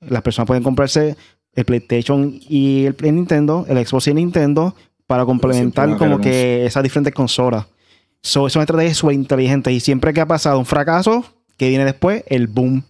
[0.00, 1.16] Las personas pueden comprarse
[1.52, 4.74] el PlayStation y el, Nintendo, el Xbox y el Nintendo
[5.06, 7.66] para complementar como que esas diferentes consolas.
[8.22, 11.24] So, es una estrategia súper inteligente y siempre que ha pasado un fracaso,
[11.56, 12.82] que viene después el boom.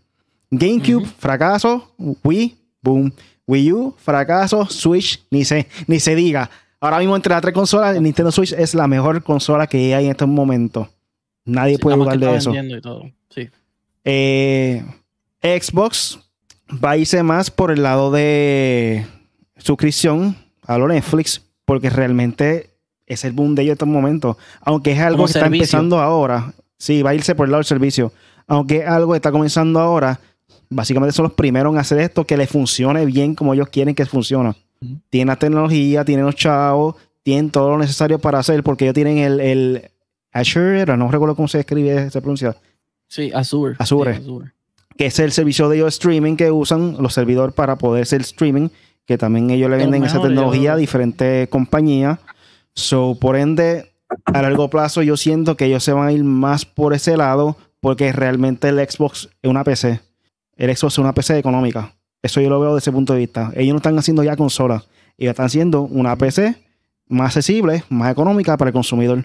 [0.50, 3.12] GameCube, fracaso, Wii, boom.
[3.46, 6.50] Wii U, fracaso, Switch, ni se, ni se diga.
[6.80, 10.04] Ahora mismo entre las tres consolas, el Nintendo Switch es la mejor consola que hay
[10.04, 10.88] en estos momentos.
[11.44, 12.52] Nadie puede dudar de eso.
[14.04, 14.84] Eh,
[15.42, 16.18] Xbox
[16.72, 19.06] va a irse más por el lado de
[19.56, 22.70] suscripción a lo Netflix, porque realmente
[23.06, 24.36] es el boom de ellos en estos momentos.
[24.60, 26.52] Aunque es algo que está empezando ahora.
[26.78, 28.12] Sí, va a irse por el lado del servicio.
[28.46, 30.20] Aunque es algo que está comenzando ahora,
[30.68, 34.06] básicamente son los primeros en hacer esto que les funcione bien como ellos quieren que
[34.06, 34.54] funcione.
[35.10, 39.18] Tienen la tecnología, tienen los chavos, tienen todo lo necesario para hacer, porque ellos tienen
[39.18, 39.90] el
[40.32, 42.56] Azure, no recuerdo cómo se escribe, se pronuncia.
[43.08, 43.76] Sí, Azure.
[43.78, 44.20] Azure.
[44.96, 48.68] Que es el servicio de ellos streaming que usan los servidores para poder hacer streaming,
[49.06, 52.18] que también ellos le venden esa tecnología a diferentes compañías.
[52.74, 53.92] So, por ende,
[54.24, 57.56] a largo plazo yo siento que ellos se van a ir más por ese lado
[57.80, 60.00] porque realmente el Xbox es una PC.
[60.56, 61.94] El Xbox es una PC económica.
[62.22, 63.52] Eso yo lo veo desde ese punto de vista.
[63.54, 64.88] Ellos no están haciendo ya consolas.
[65.18, 66.56] Ellos están haciendo una PC
[67.08, 69.24] más accesible, más económica para el consumidor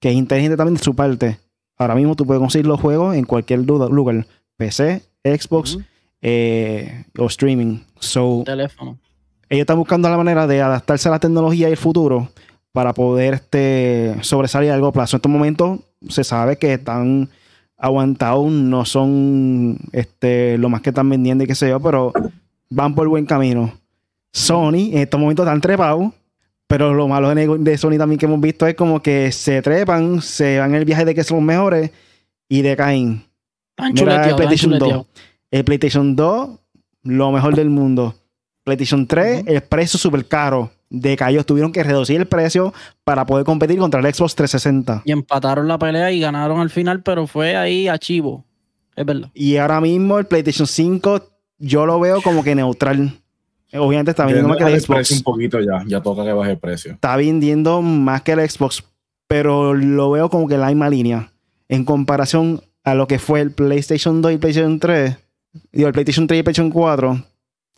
[0.00, 1.38] que es inteligente también de su parte.
[1.76, 5.78] Ahora mismo tú puedes conseguir los juegos en cualquier lugar, PC, Xbox
[6.22, 7.80] eh, o streaming.
[7.98, 8.98] So, Teléfono.
[9.48, 12.30] Ellos están buscando la manera de adaptarse a la tecnología y el futuro
[12.72, 15.16] para poder este, sobresalir a largo plazo.
[15.16, 17.28] En estos momentos se sabe que están
[17.76, 22.12] aguantados, no son este, lo más que están vendiendo y qué sé yo, pero
[22.70, 23.72] van por buen camino.
[24.32, 26.12] Sony en estos momentos están trepados
[26.66, 30.58] Pero lo malo de, Sony también que hemos visto es como que se trepan, se
[30.58, 31.90] van en el viaje de que son los mejores
[32.48, 33.24] y decaen.
[33.92, 34.78] Mira el PlayStation 2.
[34.78, 35.06] chuleteado.
[35.50, 36.58] El PlayStation 2,
[37.04, 38.14] lo mejor del mundo.
[38.64, 39.52] PlayStation 3, Ujú.
[39.52, 40.70] el precio súper caro.
[40.88, 42.72] Decayó, tuvieron que reducir el precio
[43.02, 45.02] para poder competir contra el Xbox 360.
[45.04, 48.44] Y empataron la pelea y ganaron al final, pero fue ahí a chivo.
[48.94, 49.30] Es verdad.
[49.34, 51.22] Y ahora mismo el PlayStation 5,
[51.58, 53.18] yo lo veo como que neutral.
[53.72, 55.10] Obviamente está vendiendo más que el Xbox.
[55.10, 56.92] un poquito ya, ya toca que baje el precio.
[56.92, 58.84] Está vendiendo más que el Xbox,
[59.26, 61.32] pero lo veo como que la misma línea.
[61.68, 65.16] En comparación a lo que fue el PlayStation 2 y PlayStation 3,
[65.72, 67.24] digo, el PlayStation 3 y el PlayStation 4,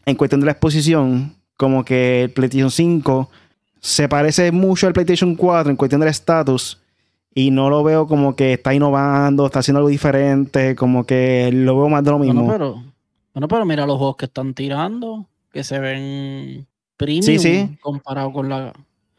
[0.05, 3.29] en cuestión de la exposición, como que el PlayStation 5
[3.81, 6.79] se parece mucho al PlayStation 4 en cuestión del estatus.
[7.35, 11.77] Y no lo veo como que está innovando, está haciendo algo diferente, como que lo
[11.79, 12.43] veo más de lo mismo.
[12.45, 12.85] Bueno, pero,
[13.35, 16.67] bueno, pero mira los juegos que están tirando, que se ven
[16.97, 17.77] premium Sí, sí.
[17.81, 18.73] comparado con la.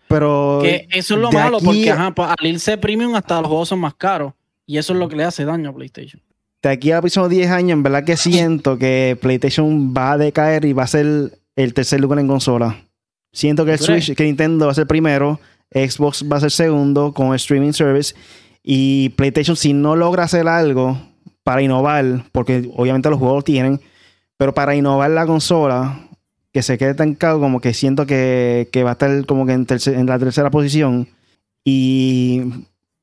[0.09, 3.47] pero Que eso es lo malo, aquí porque ajá, pa- al irse premium hasta los
[3.47, 4.33] juegos son más caros.
[4.65, 6.21] Y eso es lo que le hace daño a PlayStation.
[6.61, 10.17] de aquí a los próximos 10 años, en verdad que siento que PlayStation va a
[10.17, 12.77] decaer y va a ser el tercer lugar en consola.
[13.31, 13.77] Siento que el.
[14.01, 15.39] Switch, que Nintendo va a ser primero,
[15.71, 18.15] Xbox va a ser segundo con el streaming service
[18.63, 20.97] y PlayStation si no logra hacer algo
[21.43, 23.79] para innovar, porque obviamente los juegos lo tienen,
[24.37, 26.07] pero para innovar la consola,
[26.51, 29.53] que se quede tan caro como que siento que, que va a estar como que
[29.53, 31.07] en, terce- en la tercera posición
[31.63, 32.41] y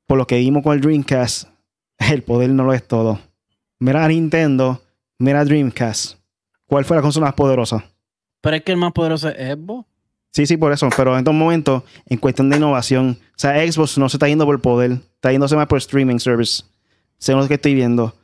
[0.06, 1.48] por lo que vimos con el Dreamcast,
[2.10, 3.20] el poder no lo es todo.
[3.78, 4.82] Mira a Nintendo,
[5.18, 6.16] mira a Dreamcast.
[6.66, 7.84] ¿Cuál fue la consola más poderosa?
[8.46, 9.88] Pero es que el más poderoso es Xbox.
[10.30, 10.88] Sí, sí, por eso.
[10.96, 14.46] Pero en estos momentos, en cuestión de innovación, o sea, Xbox no se está yendo
[14.46, 16.62] por poder, está yéndose más por streaming service.
[17.18, 18.14] Según lo que estoy viendo.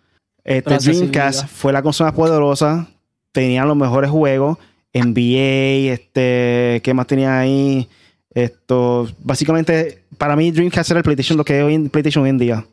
[0.45, 0.79] Este.
[0.79, 2.87] Dreamcast fue la consola más poderosa,
[3.33, 4.59] tenía los mejores juegos,
[4.95, 7.89] NBA, este, ¿qué más tenía ahí?
[8.31, 12.39] Esto, básicamente, para mí Dreamcast era el PlayStation, lo que es hoy PlayStation hoy en
[12.39, 12.65] día.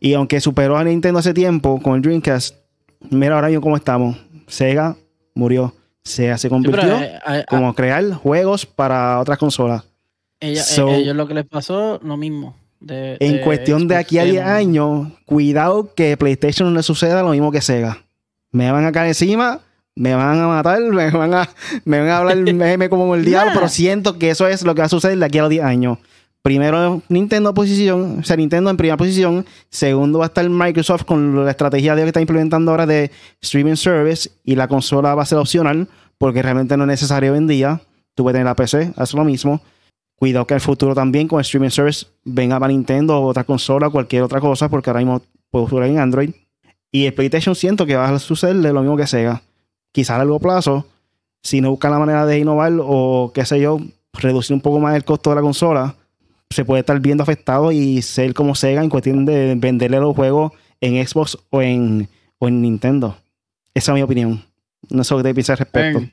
[0.00, 2.56] Y aunque superó a Nintendo hace tiempo con el Dreamcast,
[3.10, 4.16] mira ahora mismo cómo estamos.
[4.46, 4.96] Sega
[5.34, 5.74] murió.
[6.04, 9.84] Se pero, convirtió eh, a- a- como crear juegos para otras consolas.
[10.40, 12.56] ella- eh, so- ellos lo que les pasó, lo mismo.
[12.80, 16.76] de- En de cuestión de aquí a que 10 no- años, cuidado que PlayStation no
[16.76, 18.02] le suceda lo mismo que Sega.
[18.50, 19.60] Me van a caer encima,
[19.94, 21.48] me van a matar, me van a,
[21.86, 24.82] me van a hablar meme como el diablo, pero siento que eso es lo que
[24.82, 25.96] va a suceder de aquí a los 10 años.
[26.44, 29.46] Primero Nintendo en posición, o sea, Nintendo en primera posición.
[29.70, 33.76] Segundo va a estar Microsoft con la estrategia de que está implementando ahora de streaming
[33.76, 37.46] service y la consola va a ser opcional porque realmente no es necesario hoy en
[37.46, 37.80] día.
[38.14, 39.62] Tú puedes tener la PC, haz lo mismo.
[40.16, 44.22] Cuidado que el futuro también con streaming service venga para Nintendo o otra consola, cualquier
[44.22, 46.30] otra cosa, porque ahora mismo puedo jugar en Android.
[46.92, 49.40] Y el PlayStation siento que va a sucederle lo mismo que Sega.
[49.92, 50.86] Quizá a largo plazo,
[51.42, 53.78] si no buscan la manera de innovar o qué sé yo,
[54.12, 55.96] reducir un poco más el costo de la consola,
[56.54, 60.52] se puede estar viendo afectado y ser como Sega en cuestión de venderle los juegos
[60.80, 63.16] en Xbox o en, o en Nintendo.
[63.74, 64.42] Esa es mi opinión.
[64.90, 65.98] No sé qué te piensas al respecto.
[65.98, 66.12] Ern,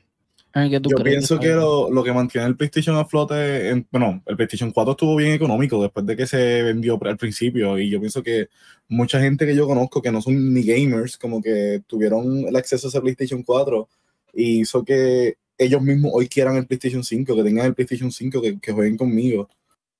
[0.54, 3.68] Ern, ¿qué tú Yo crees pienso que lo, lo que mantiene el PlayStation a flote,
[3.70, 7.78] en- bueno, el PlayStation 4 estuvo bien económico después de que se vendió al principio
[7.78, 8.48] y yo pienso que
[8.88, 12.86] mucha gente que yo conozco que no son ni gamers, como que tuvieron el acceso
[12.86, 13.88] a ese PlayStation 4
[14.34, 18.40] y hizo que ellos mismos hoy quieran el PlayStation 5, que tengan el PlayStation 5,
[18.42, 19.48] que, que jueguen conmigo.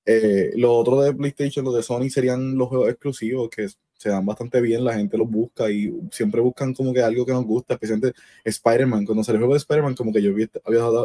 [0.05, 4.25] Eh, lo otro de PlayStation, lo de Sony serían los juegos exclusivos que se dan
[4.25, 7.75] bastante bien, la gente los busca y siempre buscan como que algo que nos gusta,
[7.75, 10.49] especialmente Spider-Man, cuando salió el juego de Spider-Man, como que yo había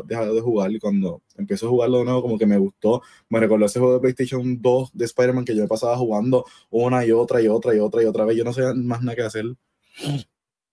[0.04, 3.02] dejado, de jugar y cuando empecé a jugarlo de nuevo, como que me gustó.
[3.28, 7.06] Me recordó ese juego de PlayStation 2 de Spider-Man que yo me pasaba jugando una
[7.06, 8.36] y otra y otra y otra y otra vez.
[8.36, 9.44] Yo no sabía más nada que hacer.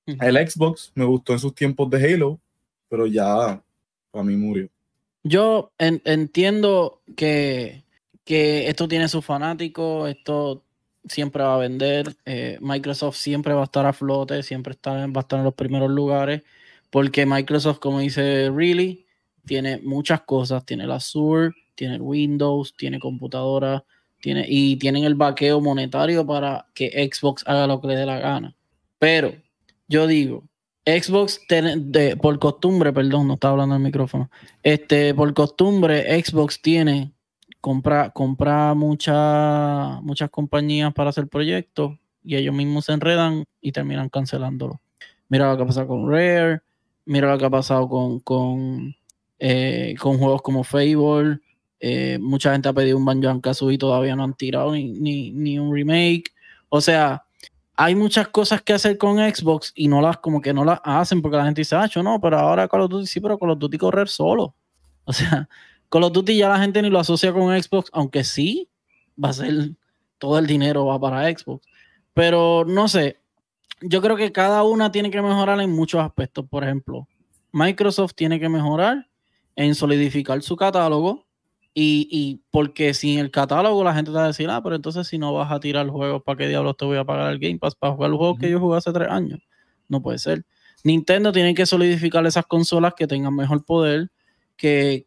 [0.08, 2.40] El Xbox me gustó en sus tiempos de Halo,
[2.90, 3.62] pero ya
[4.12, 4.68] para mí murió.
[5.24, 7.84] Yo en- entiendo que,
[8.26, 10.64] que esto tiene sus fanáticos, esto
[11.08, 15.12] siempre va a vender, eh, Microsoft siempre va a estar a flote, siempre está, va
[15.16, 16.42] a estar en los primeros lugares,
[16.90, 19.06] porque Microsoft, como dice Really,
[19.46, 23.84] tiene muchas cosas, tiene el Azure, tiene el Windows, tiene computadora,
[24.22, 28.20] tiene, y tienen el vaqueo monetario para que Xbox haga lo que le dé la
[28.20, 28.56] gana.
[28.98, 29.36] Pero
[29.88, 30.44] yo digo,
[30.86, 34.32] Xbox, ten- de- por costumbre, perdón, no estaba hablando el micrófono.
[34.64, 37.12] Este, por costumbre, Xbox tiene,
[37.66, 44.08] compra, compra mucha- muchas compañías para hacer proyectos y ellos mismos se enredan y terminan
[44.10, 44.82] cancelándolo.
[45.30, 46.62] Mira lo que ha pasado con Rare,
[47.06, 48.96] mira lo que ha pasado con, con,
[49.40, 51.40] eh, con juegos como Fable.
[51.80, 55.32] eh, mucha gente ha pedido un Banjo Kazooie y todavía no han tirado ni, ni,
[55.32, 56.26] ni un remake.
[56.70, 57.24] O sea,
[57.76, 61.20] hay muchas cosas que hacer con Xbox y no las como que no las hacen
[61.20, 63.50] porque la gente dice, ah, yo no, pero ahora Call of Duty sí, pero Call
[63.50, 64.54] of Duty correr solo.
[65.06, 65.48] O sea,
[65.90, 68.70] Call of Duty ya la gente ni lo asocia con Xbox, aunque sí
[69.22, 69.72] va a ser
[70.18, 71.68] todo el dinero va para Xbox.
[72.14, 73.20] Pero no sé,
[73.82, 76.46] yo creo que cada una tiene que mejorar en muchos aspectos.
[76.50, 77.08] Por ejemplo,
[77.52, 79.08] Microsoft tiene que mejorar
[79.56, 81.26] en solidificar su catálogo.
[81.78, 85.18] Y, porque sin el catálogo la gente te va a decir, ah, pero entonces si
[85.18, 87.76] no vas a tirar juegos, ¿para qué diablos te voy a pagar el Game Pass
[87.76, 89.42] para jugar los juegos que yo jugué hace tres años?
[89.90, 90.46] No puede ser.
[90.86, 94.10] Nintendo tiene que solidificar esas consolas que tengan mejor poder
[94.56, 95.04] que,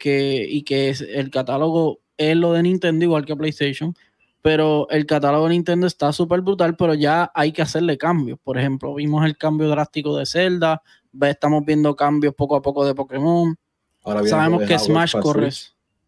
[0.48, 3.94] y que el catálogo es lo de Nintendo igual que PlayStation
[4.42, 8.38] pero el catálogo de Nintendo está súper brutal, pero ya hay que hacerle cambios.
[8.42, 10.82] Por ejemplo, vimos el cambio drástico de Zelda,
[11.22, 13.58] estamos viendo cambios poco a poco de Pokémon.
[14.26, 15.50] Sabemos que Smash corre.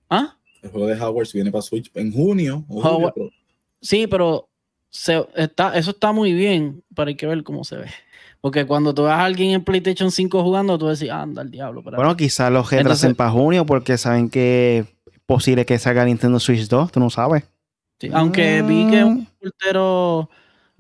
[0.09, 0.37] ¿Ah?
[0.63, 2.65] El juego de Hogwarts viene para Switch en junio.
[3.81, 4.49] Sí, pero
[5.35, 7.91] está, eso está muy bien, pero hay que ver cómo se ve.
[8.41, 11.83] Porque cuando tú ves a alguien en PlayStation 5 jugando, tú decís, anda el diablo.
[11.83, 16.67] Bueno, quizás los retrasen para junio porque saben que es posible que salga Nintendo Switch
[16.67, 17.45] 2, tú no sabes
[18.13, 19.33] aunque vi que un ah.
[19.39, 20.31] portero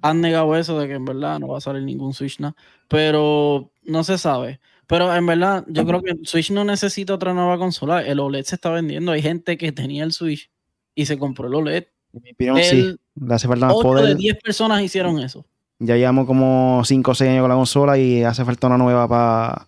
[0.02, 2.56] han negado eso de que en verdad no va a salir ningún Switch nada,
[2.88, 4.60] pero no se sabe.
[4.86, 8.02] Pero en verdad, yo creo que Switch no necesita otra nueva consola.
[8.02, 9.12] El OLED se está vendiendo.
[9.12, 10.50] Hay gente que tenía el Switch
[10.96, 11.84] y se compró el OLED.
[12.12, 12.96] En mi opinión, sí.
[13.14, 14.06] Le hace falta más poder.
[14.06, 15.46] de 10 personas hicieron eso.
[15.80, 19.08] Ya llevamos como 5 o 6 años con la consola y hace falta una nueva
[19.08, 19.66] para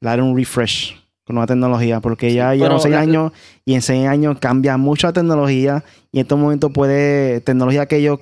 [0.00, 3.32] dar un refresh con nueva tecnología, porque ya llevamos 6 años
[3.64, 7.98] y en 6 años cambia mucho la tecnología y en estos momentos puede, tecnología que
[7.98, 8.18] ellos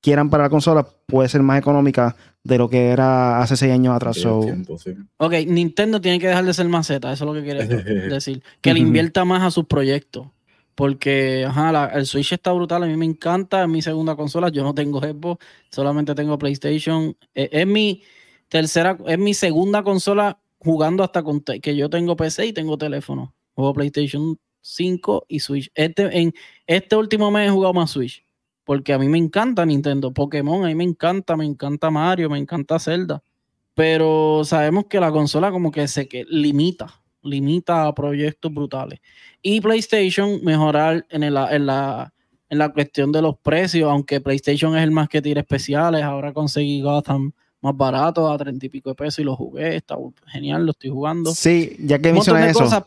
[0.00, 3.94] quieran para la consola puede ser más económica de lo que era hace 6 años
[3.94, 4.24] atrás.
[4.24, 7.66] Ok, Nintendo tiene que dejar de ser maceta, eso es lo que quiere
[8.08, 8.42] decir.
[8.62, 10.26] Que le invierta más a sus proyectos.
[10.78, 14.62] Porque ajá, el Switch está brutal, a mí me encanta, es mi segunda consola, yo
[14.62, 17.16] no tengo Xbox, solamente tengo PlayStation.
[17.34, 18.04] E, es mi
[18.46, 23.34] tercera, es mi segunda consola jugando hasta con que yo tengo PC y tengo teléfono.
[23.54, 25.68] Juego PlayStation 5 y Switch.
[25.74, 26.32] Este, en
[26.68, 28.24] este último mes he jugado más Switch.
[28.62, 30.14] Porque a mí me encanta Nintendo.
[30.14, 33.20] Pokémon, a mí me encanta, me encanta Mario, me encanta Zelda.
[33.74, 39.00] Pero sabemos que la consola como que se que limita, limita a proyectos brutales.
[39.42, 42.12] Y PlayStation mejorar en, en, la,
[42.50, 46.32] en la cuestión de los precios, aunque PlayStation es el más que tira especiales, ahora
[46.32, 50.64] conseguí Gotham más barato, a treinta y pico de pesos y lo jugué, está genial,
[50.64, 51.34] lo estoy jugando.
[51.34, 52.86] Sí, ya que mencionas eso.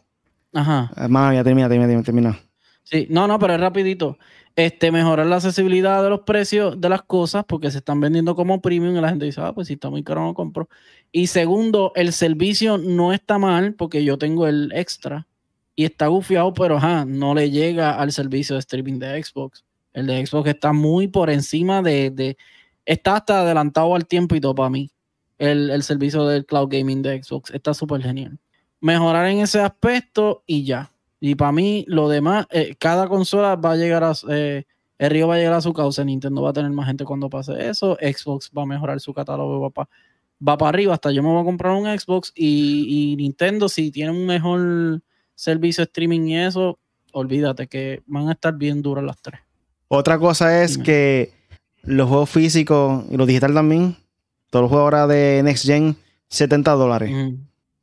[0.54, 0.92] Ajá.
[0.96, 2.40] Hermano, ya termina, termina, termina.
[2.84, 4.18] Sí, no, no, pero es rapidito.
[4.56, 8.62] Este, mejorar la accesibilidad de los precios de las cosas porque se están vendiendo como
[8.62, 10.68] premium y la gente dice, ah, pues si está muy caro no compro.
[11.12, 15.28] Y segundo, el servicio no está mal porque yo tengo el extra
[15.76, 19.64] y está gufiado, pero ajá, no le llega al servicio de streaming de Xbox.
[19.94, 22.38] El de Xbox está muy por encima de, de
[22.86, 24.92] está hasta adelantado al tiempo y todo para mí.
[25.38, 28.38] El, servicio del cloud gaming de Xbox está súper genial.
[28.80, 30.92] Mejorar en ese aspecto y ya.
[31.22, 34.12] Y para mí, lo demás, eh, cada consola va a llegar a.
[34.30, 34.66] Eh,
[34.98, 36.04] el río va a llegar a su causa.
[36.04, 37.98] Nintendo va a tener más gente cuando pase eso.
[38.02, 39.62] Xbox va a mejorar su catálogo.
[39.62, 39.90] Va para
[40.48, 40.94] va para arriba.
[40.94, 42.34] Hasta yo me voy a comprar un Xbox.
[42.36, 45.02] Y, y Nintendo, si tiene un mejor
[45.36, 46.80] servicio streaming y eso,
[47.14, 49.40] olvídate que van a estar bien duras las tres.
[49.88, 51.34] Otra cosa es que
[51.84, 53.98] los juegos físicos y los digital también,
[54.50, 55.98] todos los juegos ahora de Next Gen,
[56.30, 57.36] 70 dólares.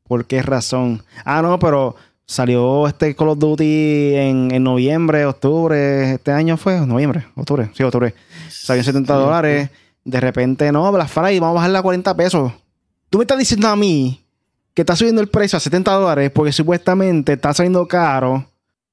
[0.04, 1.02] ¿Por qué razón?
[1.24, 1.96] Ah, no, pero
[2.28, 8.14] salió este Call of Duty en, noviembre, octubre, este año fue, noviembre, octubre, sí, octubre.
[8.48, 9.70] Salió 70 dólares.
[10.04, 12.52] De repente, no, Black Friday, vamos a bajarla a 40 pesos.
[13.10, 14.24] Tú me estás diciendo a mí
[14.74, 18.46] que está subiendo el precio a 70 dólares porque supuestamente está saliendo caro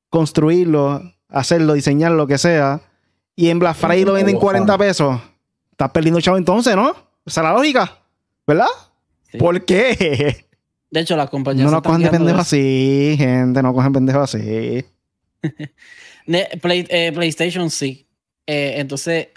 [0.09, 2.81] construirlo, hacerlo, diseñarlo, lo que sea
[3.35, 5.19] y en Black Friday lo venden 40 pesos,
[5.71, 6.91] estás perdiendo chavo entonces, ¿no?
[7.25, 7.97] Esa es la lógica,
[8.47, 8.67] ¿verdad?
[9.37, 10.45] ¿Por qué?
[10.95, 11.65] De hecho, las compañías.
[11.65, 14.85] No nos cogen de pendejos así, gente, no cogen pendejos así.
[16.27, 18.07] Eh, PlayStation sí.
[18.47, 19.27] Eh, entonces,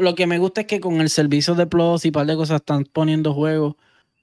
[0.00, 2.34] lo que me gusta es que con el servicio de Plus y un par de
[2.34, 3.76] cosas están poniendo juegos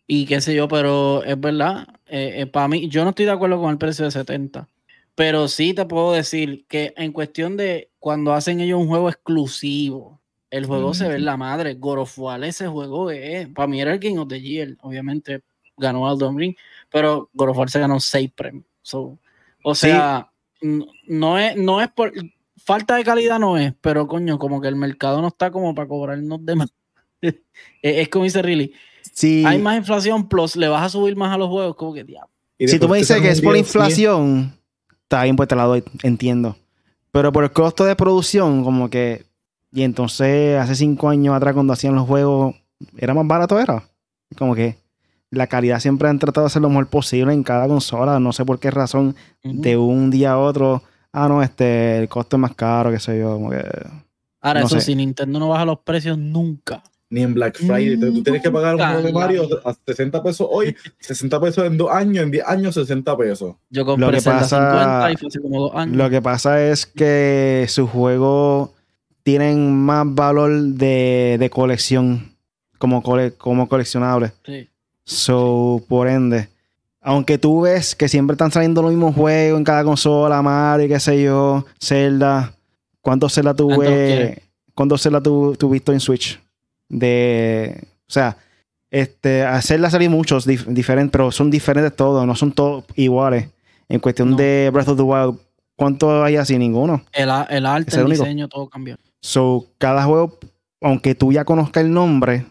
[0.05, 1.87] y qué sé yo, pero es verdad.
[2.07, 4.67] Eh, para mí, yo no estoy de acuerdo con el precio de 70.
[5.15, 10.19] Pero sí te puedo decir que en cuestión de cuando hacen ellos un juego exclusivo,
[10.49, 11.75] el juego se ve en la madre.
[11.75, 13.47] Gorofual ese juego es.
[13.49, 14.75] Para mí era el King of the Year.
[14.81, 15.43] Obviamente
[15.77, 16.55] ganó al Ring,
[16.89, 18.65] pero Gorofual se ganó seis premios.
[18.93, 20.29] o sea,
[20.61, 22.11] no, es, no es por.
[22.65, 25.87] Falta de calidad no es, pero coño, como que el mercado no está como para
[25.87, 26.73] cobrarnos de más.
[27.81, 28.73] es, como dice Riley.
[29.11, 32.05] Si hay más inflación, plus le vas a subir más a los juegos, como que
[32.05, 32.29] diablo.
[32.57, 34.53] Si tú me dices que es por inflación
[35.13, 36.57] está bien, pues te la doy, entiendo.
[37.11, 39.25] Pero por el costo de producción, como que.
[39.71, 42.55] Y entonces, hace cinco años atrás, cuando hacían los juegos,
[42.97, 43.59] ¿era más barato?
[43.59, 43.83] Era.
[44.37, 44.77] Como que
[45.33, 48.19] la calidad siempre han tratado de hacer lo mejor posible en cada consola.
[48.19, 52.37] No sé por qué razón, de un día a otro, ah, no, este, el costo
[52.37, 53.63] es más caro, qué sé yo, como que...
[54.41, 54.87] Ahora, No eso sé.
[54.87, 56.83] sí, Nintendo no baja los precios nunca.
[57.09, 57.93] Ni en Black Friday.
[57.93, 61.65] Entonces, tú tienes que pagar un juego de Mario a 60 pesos hoy, 60 pesos
[61.65, 63.55] en dos años, en 10 años 60 pesos.
[63.69, 64.59] Yo compré Lo que pasa-
[65.05, 65.95] 50 y fue hace como dos años.
[65.95, 68.71] Lo que pasa es que sus juegos
[69.23, 72.35] tienen más valor de, de colección,
[72.79, 74.33] como, cole- como coleccionables.
[74.45, 74.69] Sí.
[75.05, 76.49] So, por ende,
[77.01, 80.99] aunque tú ves que siempre están saliendo los mismos juegos en cada consola, Mario, qué
[80.99, 82.53] sé yo, Zelda.
[83.01, 84.41] ¿Cuántos Zelda ¿Cuántos tuve?
[84.73, 86.39] ¿Cuántos Zelda tu, tuviste en Switch?
[86.87, 87.83] De.
[88.07, 88.37] O sea,
[88.89, 93.49] este, a Zelda salí muchos dif- diferentes, pero son diferentes todos, no son todos iguales.
[93.89, 94.37] En cuestión No.
[94.37, 95.35] de Breath of the Wild,
[95.75, 96.57] ¿cuántos hay así?
[96.57, 97.03] Ninguno.
[97.11, 98.95] El, el arte, Es el el diseño, todo cambió.
[99.19, 100.37] So, cada juego,
[100.81, 102.45] aunque tú ya conozcas el nombre,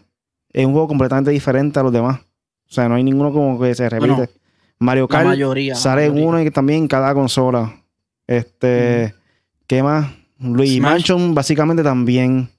[0.51, 2.19] es un juego completamente diferente a los demás.
[2.73, 4.11] O sea, no hay ninguno como que se repite.
[4.11, 4.29] Bueno,
[4.79, 5.73] Mario La Kart mayoría.
[5.75, 6.27] la sale mayoría.
[6.27, 7.71] uno y también en cada consola.
[8.25, 9.13] Este,
[9.67, 10.11] ¿qué más?
[10.39, 10.91] Luigi Smash.
[10.91, 12.49] Mansion básicamente también.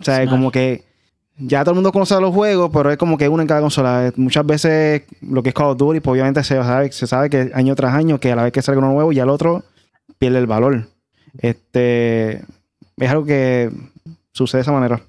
[0.00, 0.30] O sea, es Smash.
[0.40, 0.82] como que
[1.36, 4.12] ya todo el mundo conoce los juegos, pero es como que uno en cada consola.
[4.16, 7.52] Muchas veces lo que es Call of Duty, pues obviamente se sabe, se sabe que
[7.54, 9.62] año tras año, que a la vez que sale uno nuevo, ya el otro
[10.18, 10.88] pierde el valor.
[11.38, 12.42] Este,
[12.96, 13.70] es algo que
[14.32, 15.00] sucede de esa manera.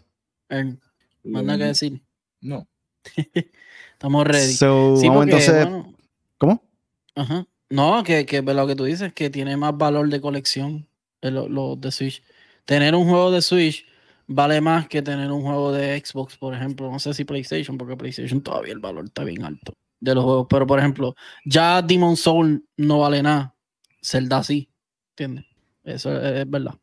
[0.49, 0.75] Eh,
[1.23, 1.99] manda que decir.
[2.41, 2.67] No.
[4.01, 4.53] Estamos ready.
[4.53, 5.93] So, Sí, vamos porque, entonces, bueno,
[6.39, 6.63] ¿cómo?
[7.13, 7.45] ajá.
[7.69, 10.87] No, que, que lo que tú dices que tiene más valor de colección
[11.21, 12.23] de los lo de Switch.
[12.65, 13.85] Tener un juego de Switch
[14.25, 16.91] vale más que tener un juego de Xbox, por ejemplo.
[16.91, 20.47] No sé si PlayStation, porque PlayStation todavía el valor está bien alto de los juegos.
[20.49, 23.53] Pero, por ejemplo, ya Demon Soul no vale nada.
[24.01, 24.67] Zelda sí.
[25.11, 25.45] ¿Entiendes?
[25.83, 26.73] Eso es, es verdad.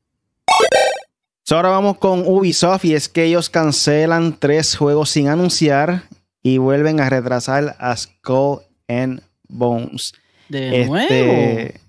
[1.42, 6.04] So, ahora vamos con Ubisoft y es que ellos cancelan tres juegos sin anunciar
[6.48, 10.14] y vuelven a retrasar a Skull and Bones.
[10.48, 10.96] De nuevo.
[10.96, 11.80] Este,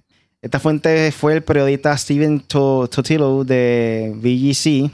[0.42, 4.92] esta fuente fue el periodista Steven To- Totilo de VGC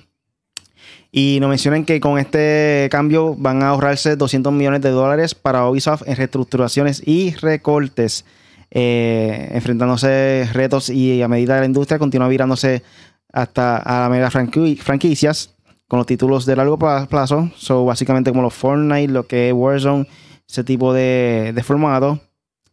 [1.12, 5.68] y nos mencionan que con este cambio van a ahorrarse 200 millones de dólares para
[5.70, 8.26] Ubisoft en reestructuraciones y recortes,
[8.72, 12.84] eh, enfrentándose retos y a medida de la industria continúa virándose
[13.32, 15.55] hasta a la mega franqui- franquicias
[15.88, 17.50] con los títulos de largo pla- plazo.
[17.56, 20.08] So, básicamente como los Fortnite, lo que es Warzone,
[20.48, 22.20] ese tipo de, de formato.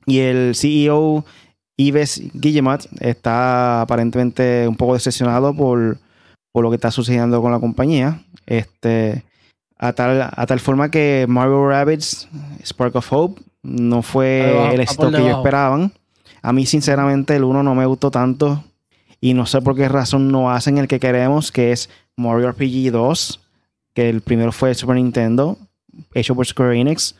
[0.06, 1.24] Y el CEO
[1.76, 5.98] Yves Guillemat está aparentemente un poco decepcionado por,
[6.52, 8.22] por lo que está sucediendo con la compañía.
[8.46, 9.22] Este,
[9.78, 12.28] a, tal, a tal forma que Mario Rabbids
[12.64, 15.92] Spark of Hope no fue va, el éxito que ellos esperaban.
[16.42, 18.64] A mí, sinceramente, el uno no me gustó tanto.
[19.22, 22.90] Y no sé por qué razón no hacen el que queremos, que es Mario RPG
[22.92, 23.40] 2.
[23.94, 25.56] Que el primero fue Super Nintendo,
[26.12, 27.14] hecho por Square Enix.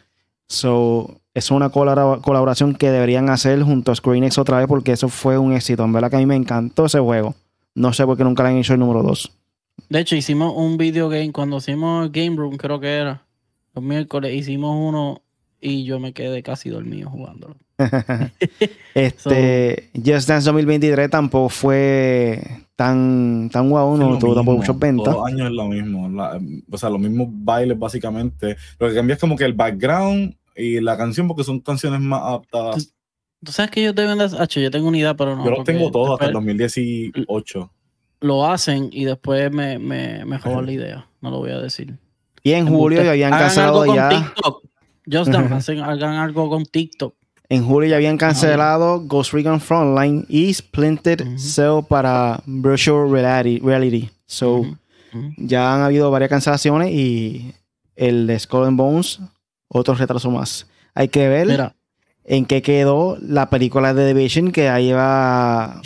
[0.49, 4.93] So, es una colabora- colaboración que deberían hacer junto a Square Enix otra vez porque
[4.93, 5.85] eso fue un éxito.
[5.85, 7.35] En verdad que a mí me encantó ese juego.
[7.75, 9.31] No sé por qué nunca le han hecho el número 2.
[9.89, 13.23] De hecho, hicimos un video game cuando hicimos Game Room, creo que era.
[13.75, 15.23] Los miércoles hicimos uno
[15.61, 17.57] y yo me quedé casi dormido jugándolo.
[18.95, 22.41] este, Just Dance 2023 tampoco fue
[22.77, 25.05] tan, tan guau, no tuvo tampoco muchas ventas.
[25.05, 26.09] Todos los años es lo mismo.
[26.09, 28.57] la- o sea, los mismos bailes, básicamente.
[28.79, 32.21] Lo que cambia es como que el background y la canción, porque son canciones más
[32.23, 32.93] adaptadas.
[33.45, 34.25] Tú sabes que deben de...
[34.39, 35.45] Hacho, yo tengo una idea, pero no.
[35.45, 37.73] Yo los tengo todos hasta el después 2018.
[38.21, 41.09] Lo hacen y después me, me, me jodan la idea.
[41.21, 41.97] No lo voy a decir.
[42.45, 43.33] Y en julio ya habían
[43.87, 44.33] con ya.
[45.11, 47.15] Just Dance, hacen- hagan algo con TikTok.
[47.53, 51.39] En julio ya habían cancelado Ghost Recon Frontline y Splinter.
[51.39, 53.61] Cell para Virtual Reality.
[53.63, 54.09] reality.
[54.25, 54.65] So,
[55.37, 57.53] ya han habido varias cancelaciones y
[57.95, 59.21] el de Skull and Bones,
[59.69, 60.67] otro retraso más.
[60.95, 61.75] Hay que ver Mira,
[62.25, 65.83] en qué quedó la película de The Division que ya lleva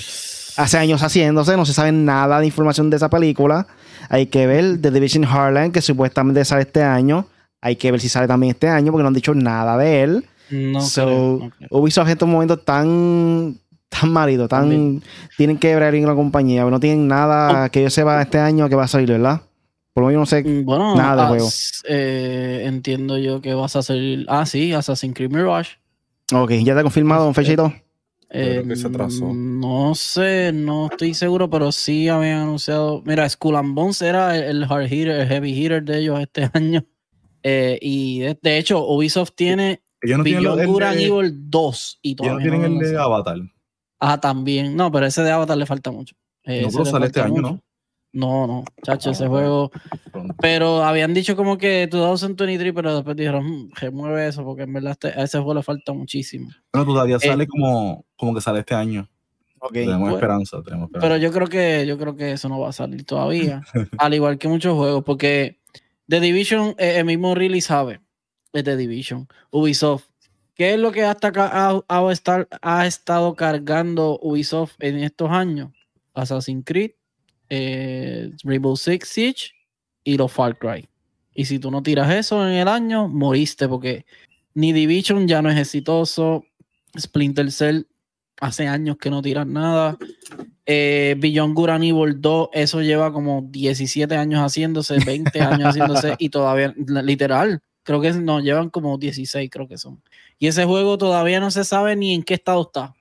[0.56, 3.66] hace años haciéndose, no se sabe nada de información de esa película.
[4.08, 7.26] Hay que ver The Division Heartland que supuestamente sale este año.
[7.60, 10.26] Hay que ver si sale también este año porque no han dicho nada de él.
[10.50, 11.50] No So.
[11.70, 13.56] Ubisoft en estos momentos tan
[13.88, 15.02] tan marido, tan También.
[15.36, 18.74] tienen que ver en la compañía, no tienen nada que yo sepa este año que
[18.74, 19.40] va a salir, ¿verdad?
[19.94, 20.42] Por lo menos no sé.
[20.44, 21.48] Mm, Bueno, Nada de juego.
[21.88, 24.26] eh, entiendo yo que vas a hacer.
[24.28, 25.78] Ah, sí, Assassin's Creed Mirage.
[26.34, 27.72] Ok, ya está confirmado, fecha y todo.
[28.28, 29.32] Eh, creo que se atrasó.
[29.32, 33.00] No sé, no estoy seguro, pero sí habían anunciado.
[33.06, 36.50] Mira, Skull and Bones era el, el hard hitter, el heavy hitter de ellos este
[36.52, 36.84] año.
[37.44, 41.04] Eh, y de, de hecho, Ubisoft tiene Ellos no tienen Beyond el Good and de,
[41.06, 42.98] Evil 2 y ellos no todavía tienen no lo el de.
[42.98, 43.36] Avatar.
[44.00, 44.76] Ah, también.
[44.76, 46.14] No, pero ese de Avatar le falta mucho.
[46.44, 47.42] Eh, No, pero le sale este año, mucho.
[47.52, 47.62] ¿no?
[48.12, 49.68] No, no, chacho, Ah, ese bueno.
[49.70, 50.32] juego.
[50.40, 54.92] Pero habían dicho como que 2023, pero después dijeron, "Mm, remueve eso, porque en verdad
[54.92, 56.48] este- a ese juego le falta muchísimo.
[56.70, 59.06] Pero todavía Eh, sale como, como que sale este año.
[59.72, 61.08] Tenemos Bueno, esperanza, tenemos esperanza.
[61.08, 63.62] Pero yo creo que yo creo que eso no va a salir todavía.
[63.98, 65.58] al igual que muchos juegos, porque
[66.08, 68.00] The Division, eh, el mismo Really sabe,
[68.58, 70.04] es The Division, Ubisoft.
[70.54, 75.30] ¿Qué es lo que hasta acá ha, ha estar- ha estado cargando Ubisoft en estos
[75.30, 75.70] años?
[76.14, 76.92] Assassin's Creed,
[77.50, 79.50] eh, Rainbow Six Siege
[80.02, 80.88] y los Far Cry.
[81.34, 84.06] Y si tú no tiras eso en el año, moriste porque
[84.54, 86.44] ni Division ya no es exitoso.
[86.98, 87.82] Splinter Cell
[88.40, 89.98] hace años que no tiran nada.
[90.64, 96.14] Eh, Beyond Good and Evil 2, eso lleva como 17 años haciéndose, 20 años haciéndose
[96.18, 100.02] y todavía, literal, creo que no, llevan como 16, creo que son.
[100.40, 102.94] Y ese juego todavía no se sabe ni en qué estado está.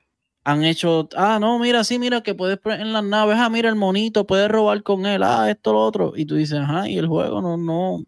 [0.43, 3.75] Han hecho, ah, no, mira, sí, mira que puedes en las naves, ah, mira el
[3.75, 6.13] monito, puedes robar con él, ah, esto, lo otro.
[6.15, 8.03] Y tú dices, ajá, y el juego no, no,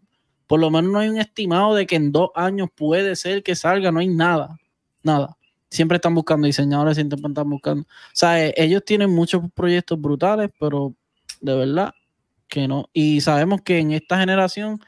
[0.46, 3.56] por lo menos no hay un estimado de que en dos años puede ser que
[3.56, 4.56] salga, no hay nada,
[5.02, 5.36] nada.
[5.68, 7.82] Siempre están buscando diseñadores, siempre están buscando.
[7.82, 10.94] O sea, eh, ellos tienen muchos proyectos brutales, pero
[11.40, 11.92] de verdad
[12.46, 12.88] que no.
[12.92, 14.80] Y sabemos que en esta generación,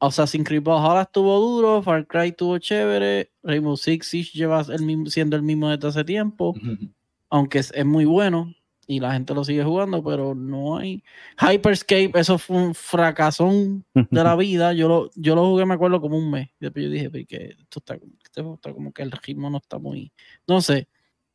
[0.00, 5.06] Assassin's Creed Valhalla estuvo duro, Far Cry estuvo chévere, Rainbow Six Siege lleva el mismo,
[5.06, 6.54] siendo el mismo desde hace tiempo,
[7.30, 8.52] aunque es, es muy bueno
[8.88, 11.02] y la gente lo sigue jugando, pero no hay.
[11.40, 14.72] Hyperscape, eso fue un fracasón de la vida.
[14.74, 16.50] Yo lo, yo lo jugué, me acuerdo, como un mes.
[16.60, 20.12] Después yo dije, que esto está, esto está como que el ritmo no está muy.
[20.46, 20.86] No sé.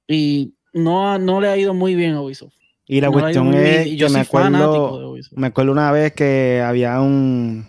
[0.07, 2.53] Y no, ha- no le ha ido muy bien a Ubisoft.
[2.85, 6.61] Y la No cuestión bien, es yo que me acuerdo, me acuerdo una vez que
[6.65, 7.67] había un,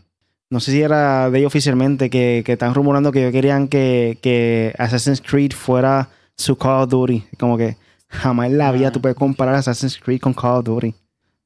[0.53, 4.18] no sé si era de ellos oficialmente, que, que están rumorando que ellos querían que,
[4.20, 7.24] que Assassin's Creed fuera su Call of Duty.
[7.38, 7.76] Como que
[8.09, 8.92] jamás en la vida Ah.
[8.92, 10.94] tú puedes comparar Assassin's Creed con Call of Duty.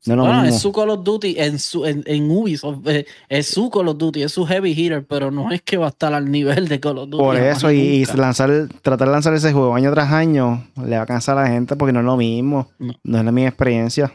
[0.07, 2.87] No Bueno, es su Call of Duty en, su, en, en Ubisoft.
[2.87, 5.87] eh, Es su Call of Duty, es su heavy hitter, pero no es que va
[5.87, 7.23] a estar al nivel de Call of Duty.
[7.25, 8.17] Por eso, y, y nunca.
[8.17, 8.51] lanzar,
[8.83, 11.75] tratar de lanzar ese juego año tras año le va a cansar a la gente
[11.75, 12.69] porque no es lo mismo.
[12.79, 12.93] No.
[13.03, 14.13] No, es la misma experiencia.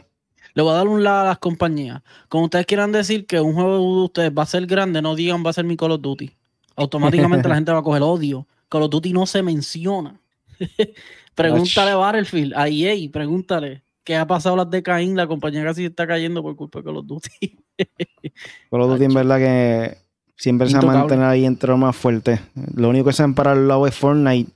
[0.54, 2.02] Le voy a dar un lado a las compañías.
[2.28, 5.44] Como ustedes quieran decir que un juego de ustedes va a ser grande, no digan
[5.44, 6.30] va a ser mi Call of Duty.
[6.76, 8.46] Automáticamente la gente va a coger odio.
[8.68, 10.20] Call of Duty no se menciona.
[11.34, 13.82] pregúntale a Battlefield, a EA, pregúntale.
[14.04, 15.16] ¿Qué ha pasado las de Caín?
[15.16, 17.58] La compañía casi está cayendo por culpa de Call of Duty.
[18.70, 19.98] Call of Duty en verdad que
[20.36, 20.98] siempre se va a Intocable.
[20.98, 22.40] mantener ahí entre los más fuertes.
[22.74, 24.50] Lo único que se han parado al lado es Fortnite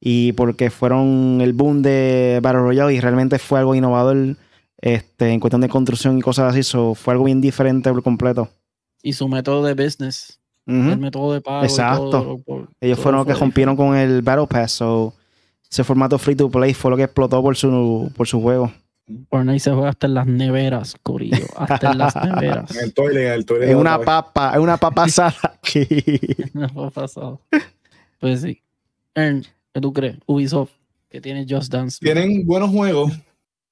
[0.00, 4.36] y porque fueron el boom de Battle Royale y realmente fue algo innovador
[4.82, 6.62] este, en cuestión de construcción y cosas así.
[6.62, 8.50] So, fue algo bien diferente por completo.
[9.02, 10.90] y su método de business, Ujú.
[10.90, 11.62] el método de pago.
[11.62, 12.10] y Exacto.
[12.10, 14.72] todo, por- Ellos todo fueron los que rompieron con el Battle Pass.
[14.72, 15.14] So,
[15.70, 18.70] ese formato free to play fue lo que explotó por su, por su juego.
[19.28, 21.44] Fortnite se juega hasta en las neveras, Corillo.
[21.56, 22.70] Hasta en las neveras.
[22.76, 23.68] En el toilet, en el toilet.
[23.70, 25.86] Es una papa, es una papa asada aquí.
[26.54, 27.40] No fue pasado.
[28.20, 28.62] Pues sí.
[29.16, 30.16] Ern, ¿qué tú crees?
[30.26, 30.70] Ubisoft,
[31.10, 31.98] que tiene Just Dance.
[32.00, 33.12] Tienen buenos juegos,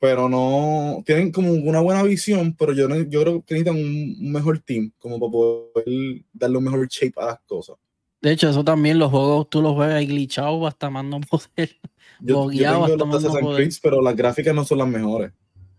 [0.01, 1.03] pero no.
[1.07, 4.59] Tienen como una buena visión, pero yo, no- yo creo que necesitan un, un mejor
[4.61, 7.77] team, como para poder darle un mejor shape a las cosas.
[8.23, 11.77] De hecho, eso también, los juegos tú los juegas y glitchado hasta más no poder.
[12.21, 13.63] Yo, yo tengo hasta los más no Assassin's poder.
[13.69, 15.33] Creed, pero las gráficas no son las mejores.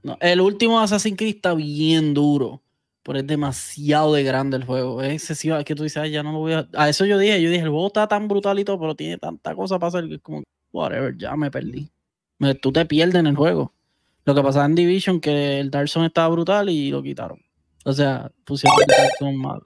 [0.03, 2.63] No, el último Assassin's Creed está bien duro,
[3.03, 5.01] pero es demasiado de grande el juego.
[5.03, 6.67] Es excesivo, es que tú dices, "Ay, ya no lo voy a...
[6.73, 9.17] A eso yo dije, yo dije, el juego está tan brutal y todo, pero tiene
[9.19, 10.41] tanta cosa para hacer que es como,
[10.71, 11.89] whatever, ya me perdí.
[12.61, 13.71] Tú te pierdes en el juego.
[14.25, 17.39] Lo que pasaba en Division, que el Dark Zone estaba brutal y lo quitaron.
[17.85, 19.61] O sea, pusieron el Dark Zone mal.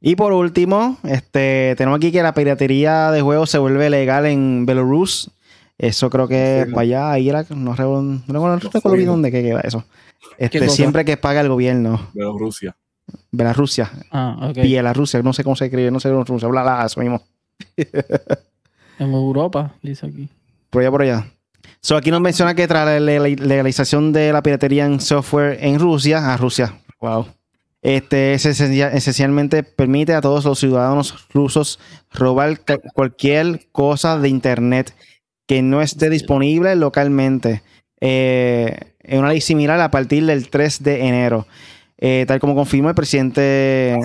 [0.00, 4.64] Y por último, este, tenemos aquí que la piratería de juegos se vuelve legal en
[4.64, 5.30] Belarus.
[5.76, 6.74] Eso creo que es Confirmo.
[6.74, 9.84] para allá, ahí era, no recuerdo, no recuerdo- no recuerdo bien dónde que queda eso.
[10.38, 12.76] Este, siempre que paga el gobierno, De Rusia.
[13.30, 14.58] Bielorrusia, Ah, ok.
[14.62, 17.22] Bielorrusia, no sé cómo se escribe, no sé cómo se pronuncia, bla, bla, eso mismo.
[18.98, 20.28] En Europa, dice aquí.
[20.70, 21.26] Por allá, por allá.
[21.80, 25.78] So, aquí nos menciona que tras la le- legalización de la piratería en software en
[25.78, 27.26] Rusia, a Rusia, wow.
[27.80, 31.78] Este es esencia- esencialmente permite a todos los ciudadanos rusos
[32.12, 32.60] robar
[32.92, 34.92] cualquier cosa de internet
[35.46, 37.62] que no esté disponible localmente.
[38.00, 41.46] Eh, en una ley similar a partir del 3 de enero.
[41.98, 43.96] Eh, tal como confirmó el presidente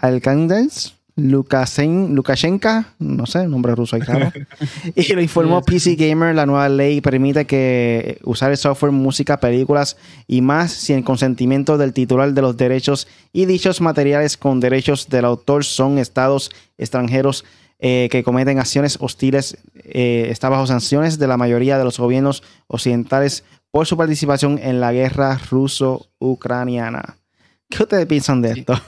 [0.00, 4.32] Alcández, Lukasen- Lukashenko, no sé, nombre ruso ahí, claro.
[4.96, 9.96] y lo informó PC Gamer, la nueva ley permite que usar el software, música, películas
[10.26, 15.08] y más sin el consentimiento del titular de los derechos y dichos materiales con derechos
[15.08, 17.44] del autor son estados extranjeros
[17.78, 19.56] eh, que cometen acciones hostiles.
[19.84, 24.80] eh, está bajo sanciones de la mayoría de los gobiernos occidentales por su participación en
[24.80, 27.16] la guerra ruso-ucraniana.
[27.68, 28.80] ¿Qué ustedes piensan de esto?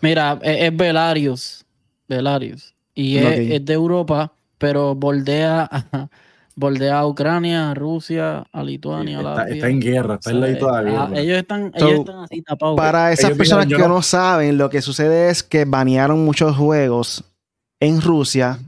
[0.00, 1.64] Mira, es, es Belarius.
[2.08, 2.74] Belarius.
[2.94, 6.08] Y es, de Europa, pero bordea a,
[6.54, 9.54] bordea a Ucrania, a Rusia, a Lituania, está, Latvia.
[9.54, 11.20] está en guerra, está en la O sea, guerra.
[11.20, 12.76] ellos están, So, ellos están así tapados.
[12.76, 14.02] Para esas ellos personas que yo no...
[14.02, 17.24] saben, lo que sucede es que banearon muchos juegos
[17.80, 18.58] en Rusia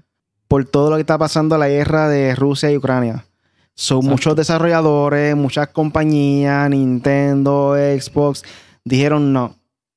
[0.48, 3.24] por todo lo que está pasando la guerra de Rusia y Ucrania.
[3.74, 4.10] Son Exacto.
[4.10, 8.42] muchos desarrolladores, muchas compañías, Nintendo, Xbox,
[8.84, 9.56] dijeron no.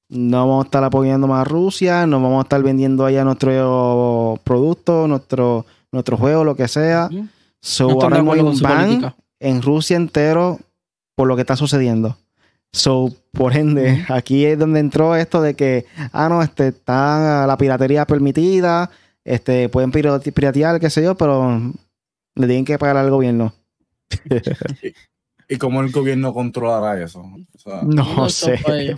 [0.09, 4.39] No vamos a estar apoyando más a Rusia, no vamos a estar vendiendo allá nuestro
[4.43, 7.09] producto, nuestro, nuestro juego, lo que sea.
[7.11, 7.27] Ujú.
[7.61, 10.59] So, No ahora hay un ban en Rusia entero
[11.15, 12.15] por lo que está sucediendo.
[12.71, 17.57] So, por ende, aquí es donde entró esto de que, ah, no, este, está la
[17.57, 18.89] piratería permitida,
[19.25, 21.59] este, pueden pirate- piratear, qué sé yo, pero
[22.35, 23.53] le tienen que pagar al gobierno.
[25.49, 27.21] ¿Y cómo el gobierno controlará eso?
[27.21, 28.95] O sea, No Cogiendo sé.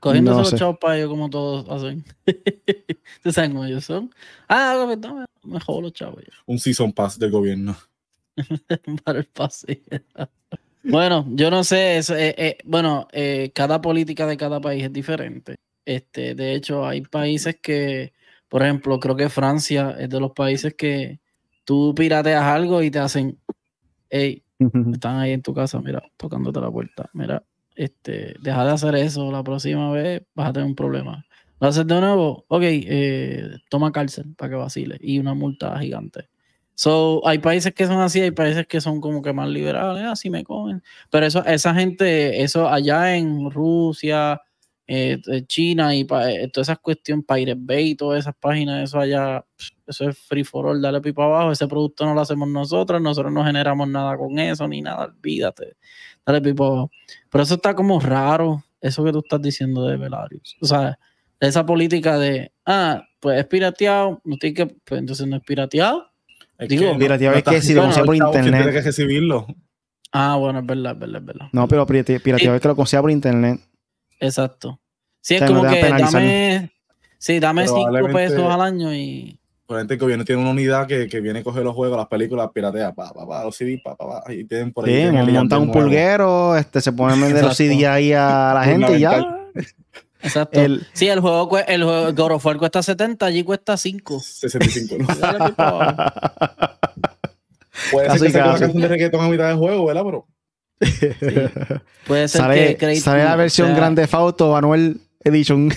[0.00, 2.04] Cogiéndose No los chavos para ellos como todos hacen.
[2.26, 4.10] ¿Ustedes saben cómo ellos son?
[4.48, 6.32] Ah, dame, me jodo los chavos ya.
[6.46, 7.76] un season pass del gobierno.
[9.04, 9.82] para el pase.
[10.82, 14.92] bueno, yo no sé, eso, eh, eh, bueno, eh, cada política de cada país es
[14.92, 15.56] diferente.
[15.84, 18.12] Este, de hecho, hay países que,
[18.48, 21.20] por ejemplo, creo que Francia es de los países que
[21.64, 23.38] tú pirateas algo y te hacen,
[24.10, 24.42] hey,
[24.92, 27.42] están ahí en tu casa, mira, tocándote la puerta, mira,
[27.76, 31.24] este, deja de hacer eso, la próxima vez vas a tener un problema.
[31.60, 32.44] ¿Lo haces de nuevo?
[32.48, 36.28] Ok, eh, toma cárcel para que vacile y una multa gigante.
[36.74, 40.28] So, hay países que son así, hay países que son como que más liberales, así
[40.28, 40.82] me comen.
[41.10, 44.42] Pero eso, esa gente, eso allá en Rusia,
[44.88, 48.98] eh, eh, China y pa- eh, toda esa cuestión, Pirate Bay, todas esas páginas, eso
[49.00, 49.44] allá,
[49.86, 53.32] eso es free for all, dale pipa abajo, ese producto no lo hacemos nosotros, nosotros
[53.32, 55.76] no generamos nada con eso, ni nada, olvídate,
[56.24, 56.90] dale pipa abajo.
[57.30, 60.56] Pero eso está como raro, eso que tú estás diciendo de Velarius.
[60.60, 60.98] O sea,
[61.40, 66.06] esa política de, ah, pues es pirateado, no tiene que, pues entonces no es pirateado.
[66.58, 68.62] Es Digo, pirateado es que si lo consigue por el chavo, ¿quién internet.
[68.68, 69.46] Tiene que recibirlo.
[70.12, 71.46] Ah, bueno, es verdad, es verdad, es verdad.
[71.52, 73.60] No, pero pirate- pirateado es que lo consiga por internet.
[74.20, 74.80] Exacto.
[75.20, 76.70] Sí, es O sea, no como que dame,
[77.18, 80.86] sí, dame 5 Probablemente- pesos al año y Por ejemplo, el gobierno tiene una unidad
[80.86, 83.80] que, que viene a coger los juegos, las películas, piratea, pa, pa, pa, los CD,
[83.82, 84.94] pa, pa, pa, y tienen por ahí.
[84.94, 85.80] Sí, tienen montan un nuevo.
[85.82, 87.56] pulguero, este, se ponen a vender los.
[87.56, 89.26] CD ahí a la gente y ya.
[90.22, 90.60] Exacto.
[90.60, 94.20] El- Sí, el juego, el juego God of War cuesta 70, allí cuesta 5.
[94.20, 95.06] 65, ¿no?
[97.92, 98.60] Puede ser que una casi.
[98.60, 100.04] canción de reggaetón a mitad del juego, ¿verdad?
[102.06, 105.72] Puede ser sale, que sale la versión sea- Grande Fauto Anuel Edition.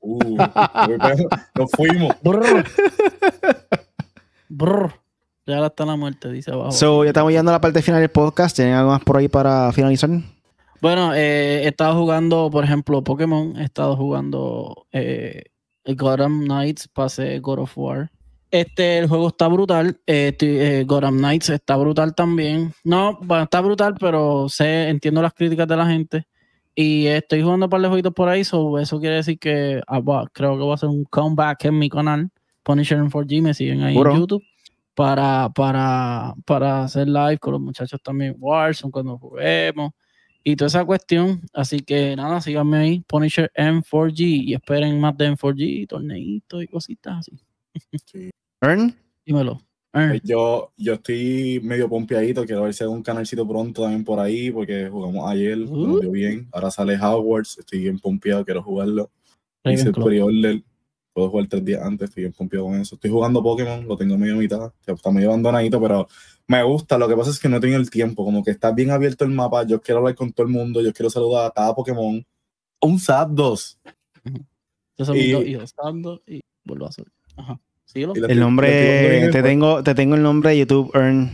[0.00, 0.36] uh,
[1.56, 2.14] nos fuimos.
[2.22, 2.64] Brr.
[4.48, 4.92] Brr.
[5.46, 6.72] Ya ahora está la muerte, dice abajo.
[6.72, 8.56] So, ya estamos llegando a la parte final del podcast.
[8.56, 10.10] ¿Tienen algo más por ahí para finalizar?
[10.80, 13.56] Bueno, eh, he estado jugando, por ejemplo, Pokémon.
[13.56, 15.44] He estado jugando eh,
[15.86, 18.10] Gotham Knights, pasé God of War.
[18.50, 20.00] Este, el juego está brutal.
[20.06, 22.72] Eh, estoy- eh, Gotham Knights está brutal también.
[22.84, 26.26] No, bueno, está brutal, pero sé, entiendo las críticas de la gente.
[26.74, 30.00] Y estoy jugando un par de jueguitos por ahí, so eso quiere decir que ah,
[30.32, 32.30] creo que va a ser un comeback en mi canal.
[32.62, 34.42] Punisher en 4G, me siguen ahí en YouTube.
[34.94, 39.92] Para, para, para hacer live con los muchachos también Warzone cuando juguemos
[40.42, 41.40] y toda esa cuestión.
[41.52, 47.18] Así que nada, síganme ahí, Punisher M4G y esperen más de M4G, torneitos y cositas
[47.18, 47.32] así.
[48.62, 48.94] Earn.
[49.26, 49.60] Dímelo.
[49.90, 54.20] Pues Yo, yo estoy medio pompeadito, quiero ver si hago un canalcito pronto también por
[54.20, 55.86] ahí, porque jugamos ayer, Uh.
[55.88, 56.48] nos dio bien.
[56.52, 59.10] Ahora sale Hogwarts, estoy bien pompeado, quiero jugarlo.
[59.64, 60.06] Hice el Ravenclaw.
[60.06, 60.62] pre-order,
[61.12, 62.94] puedo jugar tres días antes, estoy bien pompeado con eso.
[62.94, 66.06] Estoy jugando Pokémon, lo tengo medio mitad, o sea, está medio abandonadito, pero
[66.46, 66.96] me gusta.
[66.98, 69.30] Lo que pasa es que no tengo el tiempo, como que está bien abierto el
[69.32, 72.24] mapa, yo quiero hablar con todo el mundo, yo quiero saludar a cada Pokémon.
[72.80, 73.78] Un Zapdos.
[74.96, 75.74] Yo soy y- dos hijos,
[76.26, 77.06] y vuelvo a hacer.
[77.36, 77.58] Ajá.
[77.94, 79.46] El nombre, el te juego.
[79.48, 81.30] tengo, te tengo el nombre de YouTube Earn.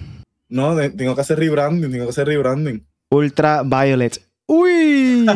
[0.48, 2.86] No, de- tengo que hacer rebranding, tengo que hacer rebranding.
[3.10, 4.20] Ultra Violet.
[4.46, 5.26] ¡Uy!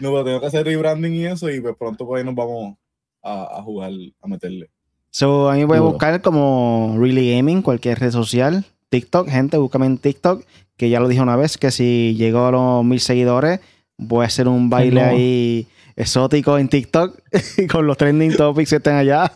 [0.00, 2.76] No, pero tengo que hacer rebranding y eso, y pues pronto por ahí nos vamos
[3.22, 4.68] a, a jugar, a meterle.
[5.10, 5.92] so, a mí pueden Duro.
[5.92, 8.64] buscar como Really Gaming, cualquier red social.
[8.90, 10.44] TikTok, gente, búscame en TikTok,
[10.76, 13.60] que ya lo dije una vez, que si llego a los mil seguidores,
[13.96, 15.08] voy a hacer un baile no.
[15.08, 17.18] ahí exótico en TikTok
[17.70, 19.32] con los trending topics que estén allá.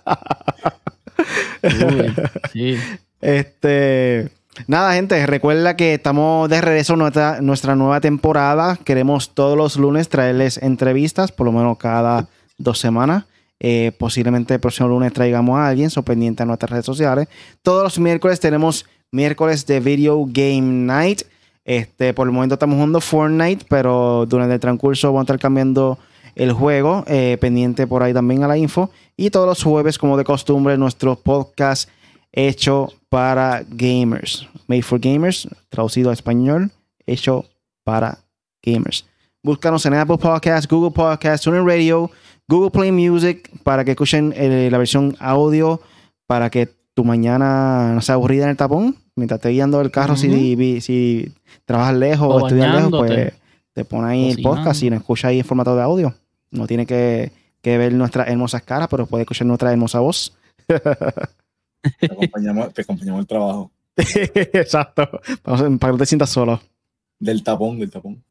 [1.62, 2.14] Uy,
[2.52, 2.76] sí.
[3.20, 4.30] Este,
[4.66, 8.78] nada, gente, recuerda que estamos de regreso a nuestra, nuestra nueva temporada.
[8.84, 13.24] Queremos todos los lunes traerles entrevistas, por lo menos cada dos semanas.
[13.62, 17.28] Eh, posiblemente el próximo lunes traigamos a alguien, so pendiente a nuestras redes sociales.
[17.62, 21.22] Todos los miércoles tenemos miércoles de Video Game Night.
[21.64, 25.98] Este, por el momento estamos jugando Fortnite, pero durante el transcurso vamos a estar cambiando
[26.34, 27.04] el juego.
[27.06, 28.90] Eh, pendiente por ahí también a la info.
[29.16, 31.88] Y todos los jueves, como de costumbre, nuestro podcast
[32.32, 34.48] hecho para gamers.
[34.68, 36.70] Made for Gamers, traducido a español,
[37.06, 37.44] hecho
[37.84, 38.18] para
[38.62, 39.04] gamers.
[39.42, 42.10] Búscanos en Apple Podcasts, Google Podcasts, TuneIn Radio,
[42.46, 45.80] Google Play Music para que escuchen eh, la versión audio
[46.26, 50.16] para que tu mañana no sea aburrida en el tapón mientras estés guiando el carro.
[50.16, 51.32] si, si
[51.64, 53.32] trabajas lejos o, estudias lejos, pues
[53.72, 56.14] te pone ahí el podcast y nos escucha ahí en formato de audio.
[56.50, 60.36] No tiene que, que ver nuestras hermosas caras, pero puede escuchar nuestra hermosa voz.
[60.66, 63.70] Te acompañamos, te acompañamos el trabajo.
[63.96, 65.08] Exacto.
[65.42, 66.60] Para que no te sientas solo.
[67.18, 68.22] Del tapón, del tapón.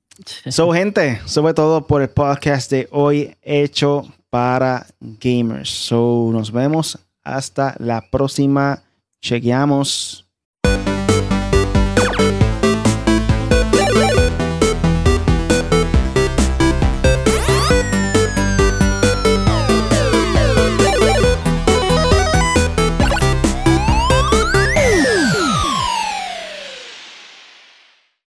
[0.47, 5.69] So, gente, sobre todo por el podcast de hoy hecho para gamers.
[5.69, 8.83] So, nos vemos hasta la próxima.
[9.21, 10.28] Chequeamos.